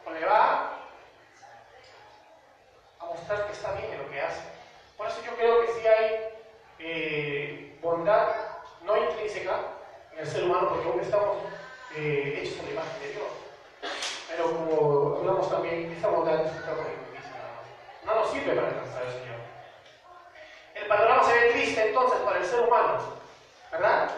o 0.06 0.12
le 0.12 0.26
va 0.26 0.74
a 3.00 3.06
mostrar 3.06 3.48
que 3.48 3.54
está 3.54 3.72
bien 3.74 3.92
en 3.92 4.04
lo 4.04 4.10
que 4.10 4.22
hace. 4.22 4.42
Por 4.96 5.08
eso 5.08 5.22
yo 5.26 5.36
creo 5.36 5.66
que 5.66 5.74
sí 5.74 5.88
hay 5.88 6.30
eh, 6.80 7.78
bondad 7.82 8.30
no 8.84 8.98
intrínseca 8.98 9.60
en 10.14 10.20
el 10.20 10.28
ser 10.28 10.44
humano, 10.44 10.70
porque 10.70 10.88
aún 10.88 11.00
estamos 11.00 11.38
eh, 11.96 12.40
hechos 12.42 12.60
a 12.60 12.64
la 12.64 12.72
imagen 12.72 13.02
de 13.02 13.10
Dios. 13.10 13.28
Pero 14.30 14.52
como 14.52 15.18
hablamos 15.18 15.50
también, 15.50 15.92
esa 15.92 16.10
bondad 16.10 16.46
no 18.06 18.16
nos 18.16 18.32
sirve 18.32 18.54
para 18.54 18.68
alcanzar 18.68 19.04
al 19.04 19.12
Señor. 19.12 19.38
El 20.76 20.88
panorama 20.88 21.24
se 21.24 21.34
ve 21.34 21.52
triste 21.52 21.88
entonces 21.88 22.20
para 22.20 22.38
el 22.40 22.46
ser 22.46 22.62
humano, 22.62 23.17
¿verdad? 23.72 24.10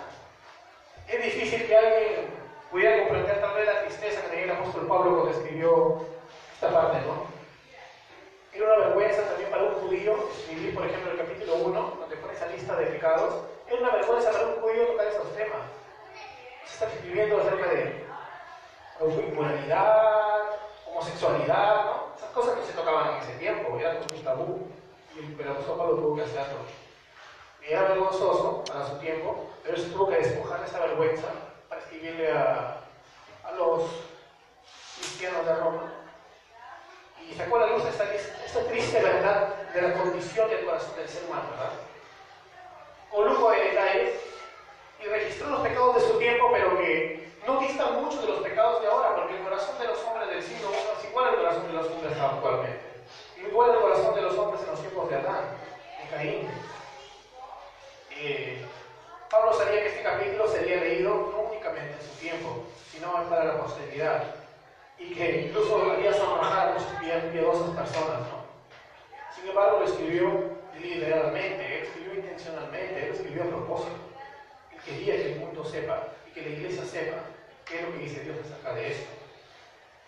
Es 1.08 1.24
difícil 1.24 1.66
que 1.68 1.76
alguien 1.76 2.30
pudiera 2.70 3.00
comprender 3.00 3.42
tal 3.42 3.56
vez 3.56 3.66
la 3.66 3.82
tristeza 3.82 4.22
que 4.22 4.28
tenía 4.28 4.46
el 4.46 4.52
apóstol 4.52 4.88
Pablo 4.88 5.16
cuando 5.16 5.32
escribió 5.32 6.06
esta 6.54 6.72
parte, 6.72 7.00
¿no? 7.02 7.28
Era 8.54 8.66
una 8.66 8.86
vergüenza 8.88 9.24
también 9.24 9.50
para 9.50 9.64
un 9.64 9.76
judío 9.76 10.30
escribir, 10.38 10.76
por 10.76 10.86
ejemplo, 10.86 11.12
el 11.12 11.18
capítulo 11.18 11.56
1, 11.56 11.98
donde 12.00 12.16
pone 12.18 12.34
esa 12.34 12.48
lista 12.48 12.76
de 12.76 12.86
pecados. 12.88 13.46
Era 13.68 13.80
una 13.80 13.96
vergüenza 13.96 14.32
para 14.32 14.48
un 14.48 14.62
judío 14.62 14.88
tocar 14.88 15.08
esos 15.08 15.36
temas. 15.36 15.62
Se 16.66 16.74
está 16.74 16.88
escribiendo 16.88 17.40
acerca 17.40 17.70
de 17.70 18.06
inmoralidad, 19.28 20.42
homosexualidad, 20.86 21.86
¿no? 21.86 22.16
Esas 22.18 22.30
cosas 22.32 22.58
no 22.58 22.64
se 22.64 22.74
tocaban 22.74 23.16
en 23.16 23.22
ese 23.22 23.34
tiempo, 23.34 23.80
eran 23.80 23.98
un 23.98 24.24
tabú. 24.24 24.68
Y 25.16 25.42
el 25.42 25.50
apóstol 25.50 25.78
Pablo 25.78 25.96
tuvo 25.96 26.16
que 26.16 26.24
hacerlo. 26.24 26.89
Era 27.70 27.84
vergonzoso 27.84 28.64
para 28.66 28.88
su 28.88 28.98
tiempo, 28.98 29.48
pero 29.64 29.76
él 29.76 29.82
se 29.84 29.90
tuvo 29.90 30.10
que 30.10 30.18
despojar 30.18 30.60
de 30.60 30.66
esta 30.66 30.80
vergüenza 30.80 31.28
para 31.70 31.82
escribirle 31.82 32.32
a, 32.32 32.78
a 33.44 33.52
los 33.52 33.84
cristianos 34.98 35.46
de 35.46 35.56
Roma 35.56 35.94
y 37.30 37.36
sacó 37.36 37.58
a 37.58 37.60
la 37.60 37.68
luz 37.68 37.86
esta, 37.86 38.12
esta 38.14 38.64
triste 38.66 39.02
verdad 39.02 39.54
de 39.74 39.82
la 39.84 39.94
condición 39.94 40.50
del 40.50 40.66
corazón 40.66 40.96
del 40.96 41.08
ser 41.08 41.24
humano, 41.26 41.44
¿verdad? 41.52 41.72
Con 43.12 43.28
lujo 43.28 43.52
de 43.52 43.60
detalles 43.60 44.20
y 45.04 45.08
registró 45.08 45.50
los 45.50 45.62
pecados 45.62 45.96
de 45.96 46.02
su 46.02 46.18
tiempo, 46.18 46.50
pero 46.52 46.76
que 46.78 47.32
no 47.46 47.60
distan 47.60 48.04
mucho 48.04 48.20
de 48.22 48.28
los 48.30 48.40
pecados 48.40 48.82
de 48.82 48.88
ahora, 48.88 49.16
porque 49.16 49.38
el 49.38 49.44
corazón 49.44 49.78
de 49.78 49.88
los 49.88 50.04
hombres 50.04 50.30
del 50.30 50.42
siglo 50.42 50.72
I 50.72 50.98
es 50.98 51.10
igual 51.10 51.30
al 51.30 51.36
corazón 51.36 51.68
de 51.68 51.74
los 51.74 51.88
hombres 51.88 52.18
actualmente, 52.18 52.82
igual 53.38 53.72
al 53.72 53.82
corazón 53.82 54.16
de 54.16 54.22
los 54.24 54.38
hombres 54.38 54.62
en 54.64 54.72
los 54.72 54.80
tiempos 54.80 55.10
de 55.10 55.16
Adán, 55.18 55.46
de 56.02 56.10
Caín. 56.10 56.50
Eh, 58.12 58.66
Pablo 59.30 59.54
sabía 59.54 59.82
que 59.82 59.88
este 59.90 60.04
capítulo 60.04 60.48
sería 60.48 60.78
leído 60.78 61.32
no 61.32 61.40
únicamente 61.52 61.94
en 61.94 62.02
su 62.02 62.20
tiempo, 62.20 62.66
sino 62.92 63.14
para 63.30 63.46
la 63.46 63.62
posteridad 63.62 64.24
y 64.98 65.09
que 65.20 65.42
incluso 65.48 65.70
sonrojar 66.18 66.70
a 66.70 66.72
muchas 66.72 67.32
piadosas 67.32 67.76
personas. 67.76 68.22
¿no? 68.22 68.40
Sin 69.36 69.50
embargo, 69.50 69.80
lo 69.80 69.86
escribió 69.86 70.58
deliberadamente, 70.74 71.78
él 71.78 71.84
escribió 71.84 72.14
intencionalmente, 72.14 73.06
él 73.06 73.14
escribió 73.14 73.44
a 73.44 73.48
propósito. 73.48 73.98
Quería 74.86 75.18
que 75.18 75.34
el 75.34 75.40
mundo 75.40 75.66
sepa 75.66 76.08
y 76.26 76.32
que 76.32 76.42
la 76.42 76.50
iglesia 76.50 76.86
sepa 76.86 77.18
qué 77.66 77.80
es 77.80 77.82
lo 77.84 77.92
que 77.92 78.00
dice 78.00 78.22
Dios 78.22 78.38
acerca 78.40 78.74
de 78.74 78.92
esto. 78.92 79.10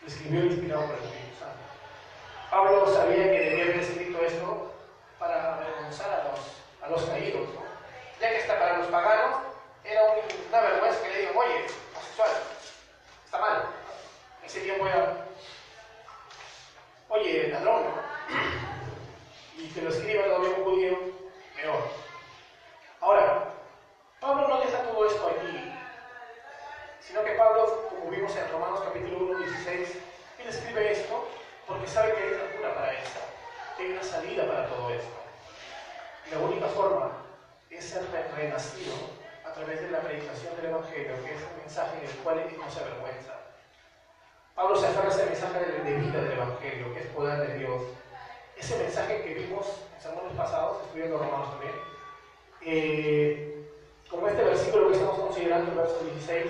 Lo 0.01 0.07
escribió 0.07 0.45
inspirado 0.45 0.86
por 0.86 0.95
el 0.95 1.03
Espíritu 1.03 1.39
Santo. 1.39 1.59
Pablo 2.49 2.88
sabía 2.88 3.24
que 3.24 3.39
debía 3.39 3.64
haber 3.66 3.80
escrito 3.80 4.18
esto 4.24 4.74
para 5.20 5.55
avergonzar 5.55 6.09
a 6.09 6.32
los, 6.32 6.39
a 6.82 6.89
los 6.89 7.03
caídos, 7.09 7.49
¿no? 7.53 7.62
ya 8.20 8.30
que 8.30 8.38
está 8.38 8.57
para 8.57 8.78
los 8.78 8.88
paganos 8.88 9.41
era 9.84 10.01
una 10.49 10.62
vergüenza 10.62 11.03
que 11.03 11.09
le 11.09 11.20
digan, 11.20 11.38
oye, 11.38 11.66
homosexual, 11.93 12.30
está 13.26 13.39
mal 13.39 13.80
ese 14.51 14.59
tiempo 14.59 14.85
era, 14.85 15.27
oye, 17.07 17.47
ladrón, 17.47 17.83
y 19.57 19.69
que 19.69 19.81
lo 19.81 19.89
escriba 19.89 20.25
todavía 20.25 20.49
un 20.49 20.63
judío, 20.65 20.99
peor. 21.55 21.83
Ahora, 22.99 23.53
Pablo 24.19 24.49
no 24.49 24.59
deja 24.59 24.83
todo 24.83 25.07
esto 25.07 25.25
aquí, 25.27 25.73
sino 26.99 27.23
que 27.23 27.31
Pablo, 27.31 27.87
como 27.91 28.11
vimos 28.11 28.35
en 28.35 28.51
Romanos 28.51 28.81
capítulo 28.83 29.19
1, 29.19 29.39
16, 29.39 29.89
él 30.39 30.47
escribe 30.49 30.91
esto 30.91 31.29
porque 31.65 31.87
sabe 31.87 32.13
que 32.13 32.21
hay 32.21 32.33
una 32.33 32.51
cura 32.57 32.75
para 32.75 32.91
esto, 32.91 33.19
que 33.77 33.83
hay 33.83 33.91
una 33.93 34.03
salida 34.03 34.47
para 34.47 34.67
todo 34.67 34.89
esto. 34.89 35.15
La 36.29 36.39
única 36.39 36.67
forma 36.67 37.09
es 37.69 37.85
ser 37.85 38.03
renacido 38.35 38.95
a 39.45 39.53
través 39.53 39.81
de 39.81 39.91
la 39.91 40.01
predicación 40.01 40.53
del 40.57 40.65
Evangelio, 40.65 41.23
que 41.23 41.35
es 41.35 41.41
un 41.41 41.57
mensaje 41.57 41.99
en 41.99 42.09
el 42.09 42.15
cual 42.17 42.39
él 42.39 42.57
no 42.59 42.69
se 42.69 42.81
avergüenza. 42.81 43.40
Pablo 44.55 44.75
se 44.75 44.87
aferra 44.87 45.07
a 45.07 45.11
ese 45.11 45.25
mensaje 45.25 45.59
de 45.59 45.95
vida 45.95 46.21
del 46.21 46.33
Evangelio, 46.33 46.93
que 46.93 46.99
es 46.99 47.05
poder 47.07 47.47
de 47.47 47.57
Dios. 47.59 47.81
Ese 48.57 48.77
mensaje 48.77 49.21
que 49.23 49.33
vimos 49.33 49.65
en 49.95 50.01
sermones 50.01 50.33
pasados, 50.33 50.83
estudiando 50.85 51.17
Romanos 51.17 51.51
también, 51.51 51.73
eh, 52.63 53.65
como 54.09 54.27
este 54.27 54.43
versículo 54.43 54.87
que 54.89 54.93
estamos 54.93 55.19
considerando, 55.19 55.71
el 55.71 55.77
verso 55.77 56.03
16, 56.03 56.45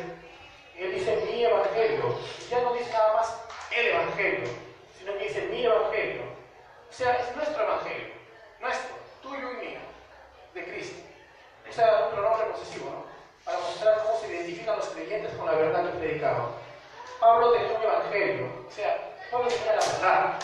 él 0.77 0.95
dice 0.95 1.23
mi 1.25 1.43
Evangelio. 1.43 2.17
Ya 2.49 2.61
no 2.61 2.73
dice 2.73 2.91
nada 2.91 3.13
más 3.13 3.41
el 3.77 3.87
Evangelio, 3.87 4.49
sino 4.97 5.17
que 5.17 5.23
dice 5.25 5.47
mi 5.47 5.63
Evangelio. 5.63 6.23
O 6.89 6.93
sea, 6.93 7.15
es 7.17 7.35
nuestro 7.35 7.63
Evangelio, 7.63 8.07
nuestro, 8.59 8.95
tuyo 9.21 9.51
y 9.51 9.65
mío, 9.65 9.79
de 10.53 10.63
Cristo. 10.65 11.01
O 11.69 11.71
sea, 11.71 12.07
un 12.07 12.15
pronombre 12.15 12.47
posesivo, 12.47 12.89
¿no? 12.89 13.05
Para 13.45 13.59
mostrar 13.59 14.03
cómo 14.03 14.19
se 14.19 14.27
identifican 14.27 14.77
los 14.77 14.89
creyentes 14.89 15.33
con 15.35 15.45
la 15.45 15.53
verdad 15.53 15.85
que 15.85 15.99
predicaban. 15.99 16.47
Pablo 17.19 17.51
tenía 17.51 17.77
un 17.77 17.83
evangelio, 17.83 18.65
o 18.67 18.71
sea, 18.71 19.15
Pablo 19.31 19.47
tenía 19.47 19.75
la 19.75 19.85
verdad. 19.85 20.39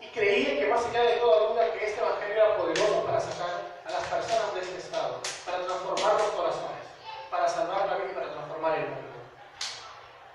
Y 0.00 0.06
creía 0.08 0.58
que 0.58 0.66
más 0.66 0.84
allá 0.86 1.02
de 1.02 1.16
toda 1.16 1.48
duda 1.48 1.72
que 1.72 1.86
este 1.86 2.00
evangelio 2.00 2.34
era 2.34 2.56
poderoso 2.56 3.04
para 3.04 3.20
sacar 3.20 3.50
a 3.86 3.90
las 3.90 4.04
personas 4.04 4.54
de 4.54 4.60
este 4.60 4.78
estado, 4.78 5.20
para 5.44 5.64
transformar 5.64 6.12
los 6.14 6.30
corazones, 6.30 6.84
para 7.30 7.48
salvar 7.48 7.86
la 7.86 7.96
vida 7.96 8.10
y 8.10 8.14
para 8.14 8.32
transformar 8.32 8.78
el 8.78 8.86
mundo. 8.86 9.10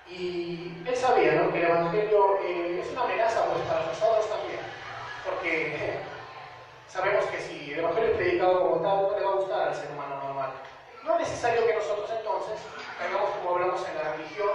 Y 0.08 0.82
él 0.86 0.96
sabía 0.96 1.32
¿no? 1.32 1.52
que 1.52 1.58
el 1.58 1.70
evangelio 1.70 2.38
eh, 2.42 2.80
es 2.80 2.92
una 2.92 3.02
amenaza 3.02 3.44
pues, 3.46 3.64
para 3.66 3.86
nosotros 3.86 4.28
también, 4.28 4.60
porque 5.24 5.98
sabemos 6.88 7.24
que 7.26 7.40
si 7.40 7.72
el 7.72 7.80
evangelio 7.80 8.10
es 8.10 8.16
predicado 8.16 8.60
como 8.60 8.82
tal, 8.82 9.02
no 9.02 9.18
le 9.18 9.24
va 9.24 9.30
a 9.32 9.34
gustar 9.34 9.68
al 9.68 9.74
ser 9.74 9.90
humano 9.90 10.16
normal. 10.22 10.52
No 11.02 11.14
es 11.14 11.20
necesario 11.20 11.66
que 11.66 11.74
nosotros 11.74 12.10
entonces 12.10 12.60
hagamos 13.00 13.30
como 13.30 13.50
hablamos 13.50 13.86
en 13.88 13.94
la 13.96 14.12
religión, 14.12 14.50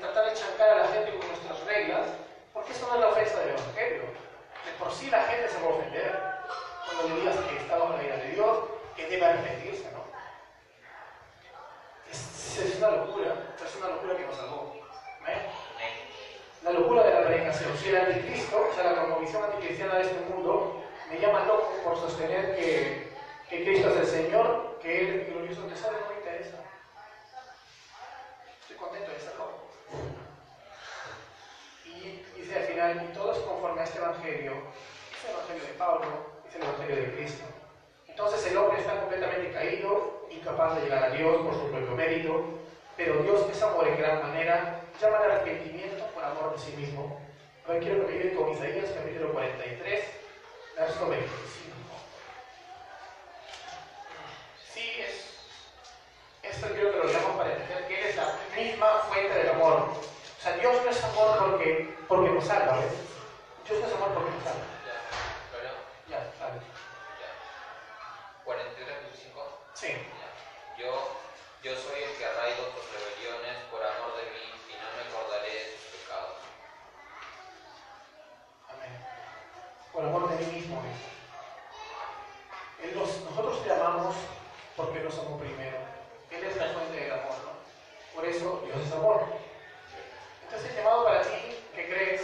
tratar 0.00 0.26
de 0.26 0.34
chancar 0.34 0.70
a 0.70 0.76
la 0.82 0.88
gente 0.88 1.16
con 1.16 1.28
nuestras 1.28 1.64
reglas, 1.64 2.08
porque 2.52 2.72
eso 2.72 2.86
no 2.88 2.94
es 2.94 3.00
la 3.00 3.08
ofensa 3.08 3.40
del 3.40 3.50
Evangelio. 3.50 4.02
De 4.64 4.72
por 4.78 4.92
sí 4.92 5.10
la 5.10 5.22
gente 5.22 5.48
se 5.48 5.60
va 5.60 5.66
a 5.66 5.74
ofender 5.74 6.38
cuando 6.84 7.14
le 7.14 7.20
digas 7.20 7.36
que 7.36 7.56
está 7.56 7.78
bajo 7.78 7.96
la 7.96 8.02
ira 8.02 8.16
de 8.16 8.30
Dios, 8.30 8.58
que 8.96 9.06
debe 9.06 9.26
arrepentirse, 9.26 9.90
¿no? 9.92 10.04
Es, 12.10 12.76
una 12.78 12.90
locura, 12.90 13.34
es 13.64 13.76
una 13.76 13.88
locura 13.88 14.16
que 14.16 14.26
nos 14.26 14.36
salvó. 14.36 14.74
La 16.64 16.72
locura 16.72 17.04
de 17.04 17.14
la 17.14 17.26
predicación. 17.26 17.76
Si 17.78 17.88
el 17.88 17.96
anticristo, 17.96 18.68
o 18.70 18.74
sea, 18.74 18.92
la 18.92 19.02
conmovisión 19.02 19.44
anticristiana 19.44 19.94
de 19.94 20.02
este 20.02 20.20
mundo, 20.28 20.82
me 21.08 21.20
llama 21.20 21.44
loco 21.44 21.72
por 21.84 21.96
sostener 21.96 22.56
que, 22.56 23.12
que 23.48 23.64
Cristo 23.64 23.88
es 23.88 23.96
el 23.96 24.06
Señor, 24.06 24.78
que 24.82 25.00
Él 25.00 25.20
es 25.20 25.28
glorioso, 25.28 25.62
te 25.62 25.76
sabe, 25.76 25.98
no 26.00 26.08
me 26.10 26.18
interesa. 26.18 26.58
Estoy 28.60 28.76
contento 28.76 29.10
de 29.10 29.16
estar 29.16 29.34
loco. 29.36 29.70
Y 31.86 32.22
dice 32.88 33.00
al 33.00 33.06
final, 33.06 33.10
y 33.10 33.14
todo 33.14 33.32
es 33.32 33.38
conforme 33.38 33.80
a 33.80 33.84
este 33.84 33.98
Evangelio, 33.98 34.52
es 35.12 35.24
el 35.24 35.30
Evangelio 35.34 35.62
de 35.62 35.74
Pablo, 35.74 36.06
es 36.48 36.54
el 36.54 36.62
Evangelio 36.62 36.96
de 36.96 37.12
Cristo. 37.16 37.44
Entonces 38.06 38.46
el 38.46 38.56
hombre 38.56 38.80
está 38.80 39.00
completamente 39.00 39.52
caído, 39.52 40.26
incapaz 40.30 40.76
de 40.76 40.82
llegar 40.82 41.04
a 41.04 41.10
Dios 41.10 41.36
por 41.42 41.54
su 41.54 41.70
propio 41.70 41.92
mérito, 41.92 42.44
pero 42.96 43.22
Dios 43.22 43.46
es 43.50 43.62
amor 43.62 43.86
en 43.86 43.98
gran 43.98 44.22
manera, 44.22 44.80
llama 45.00 45.18
al 45.18 45.30
arrepentimiento 45.30 46.04
por 46.06 46.24
amor 46.24 46.52
de 46.52 46.58
sí 46.58 46.72
mismo. 46.76 47.20
Ahora 47.66 47.80
quiero 47.80 48.06
que 48.06 48.12
me 48.12 48.18
ayuden 48.18 48.36
con 48.36 48.48
Isaías 48.50 48.90
capítulo 48.94 49.32
43, 49.32 50.04
verso 50.76 51.08
25. 51.08 51.28
Sí, 54.72 54.90
es, 55.00 55.38
esto 56.42 56.66
quiero 56.68 56.92
que 56.92 56.98
lo 56.98 57.04
leamos 57.04 57.36
para 57.36 57.52
entender 57.52 57.86
que 57.86 58.00
Él 58.00 58.06
es 58.08 58.16
la 58.16 58.34
misma 58.56 58.86
fuente 59.08 59.34
del 59.34 59.50
amor. 59.50 60.07
Sea, 60.48 60.56
Dios 60.56 60.82
no 60.82 60.90
es 60.90 61.04
amor 61.04 61.38
porque, 61.38 61.94
porque 62.08 62.30
nos 62.30 62.44
salva, 62.44 62.76
¿ves? 62.78 62.92
Dios 63.68 63.80
no 63.80 63.86
es 63.86 63.92
amor 63.92 64.14
porque 64.14 64.30
nos 64.30 64.44
salva. 64.44 64.64
Ya, 64.88 64.96
Ya, 66.08 66.18
vale. 66.40 66.60
ya. 67.20 67.30
43, 68.44 69.02
25. 69.12 69.58
Sí. 69.74 69.88
Ya. 69.92 70.82
Yo, 70.82 70.88
yo 71.62 71.76
soy 71.76 72.00
el 72.02 72.16
que 72.16 72.24
arraigo 72.24 72.64
tus 72.72 72.84
rebeliones 72.96 73.56
por 73.70 73.82
amor 73.84 74.16
de 74.16 74.24
mí 74.32 74.48
y 74.72 74.74
no 74.80 74.88
me 74.96 75.02
acordaré 75.04 75.52
de 75.52 75.64
tus 75.76 76.00
pecados. 76.00 76.38
Amén. 78.72 79.04
Por 79.92 80.04
amor 80.04 80.30
de 80.30 80.36
mí 80.46 80.52
mismo. 80.52 80.82
Él 82.82 82.96
nos- 82.98 83.20
nosotros 83.20 83.62
te 83.64 83.70
amamos 83.72 84.14
porque 84.76 85.00
nos 85.00 85.18
amó 85.18 85.36
primero. 85.38 85.76
Él 86.30 86.44
es 86.44 86.56
la 86.56 86.68
fuente 86.72 86.96
del 86.96 87.12
amor, 87.12 87.36
¿no? 87.44 87.52
Por 88.14 88.24
eso 88.24 88.62
Dios 88.64 88.78
es 88.86 88.92
amor. 88.92 89.26
Entonces 90.48 90.70
el 90.70 90.76
llamado 90.76 91.04
para 91.04 91.20
ti 91.20 91.62
que 91.74 91.88
crees 91.88 92.22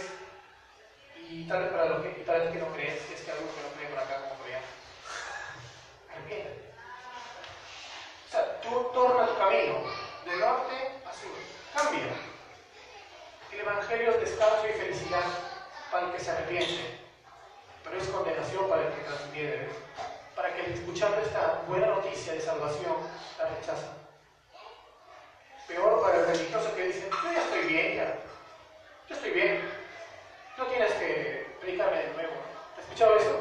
y 1.29 1.47
tal 1.47 1.61
vez 1.61 1.71
para, 1.71 1.85
los 1.85 2.01
que, 2.01 2.09
para 2.25 2.47
ti 2.47 2.53
que 2.53 2.59
no 2.59 2.73
crees, 2.73 2.99
si 3.07 3.13
es 3.13 3.21
que 3.21 3.31
algo 3.31 3.45
que 3.53 3.61
no 3.61 3.69
cree 3.75 3.87
por 3.89 3.99
acá 3.99 4.21
como 4.21 4.33
por 4.33 4.47
allá. 4.47 4.61
O 8.27 8.31
sea, 8.31 8.61
tú 8.61 8.89
torna 8.93 9.27
tu 9.27 9.37
camino 9.37 9.75
de 10.25 10.37
norte 10.37 10.75
a 11.05 11.13
sur, 11.13 11.37
cambia. 11.75 12.07
El 13.51 13.59
Evangelio 13.59 14.09
es 14.09 14.19
descanso 14.19 14.67
y 14.69 14.73
felicidad 14.73 15.25
para 15.91 16.07
el 16.07 16.13
que 16.13 16.19
se 16.19 16.31
arrepiente, 16.31 16.99
pero 17.83 17.97
es 17.97 18.07
condenación 18.07 18.67
para 18.67 18.87
el 18.87 18.93
que 18.93 19.01
transgrede, 19.03 19.69
para 20.35 20.51
que 20.55 20.61
el 20.65 20.73
escuchando 20.73 21.21
esta 21.21 21.61
buena 21.67 21.87
noticia 21.87 22.33
de 22.33 22.41
salvación 22.41 22.95
la 23.37 23.49
rechaza. 23.49 23.93
Peor 25.67 26.01
para 26.01 26.17
el 26.17 26.25
religioso 26.25 26.75
que 26.75 26.87
dice, 26.87 27.09
yo 27.09 27.31
ya 27.31 27.41
estoy 27.41 27.65
bien, 27.65 27.95
ya, 27.95 28.14
estoy 29.25 29.41
bien. 29.41 29.57
No 30.57 30.65
tienes 30.65 30.93
que 30.93 31.45
predicarme 31.59 31.97
de 31.97 32.13
nuevo. 32.13 32.33
¿Has 32.77 32.83
escuchado 32.83 33.17
eso? 33.17 33.34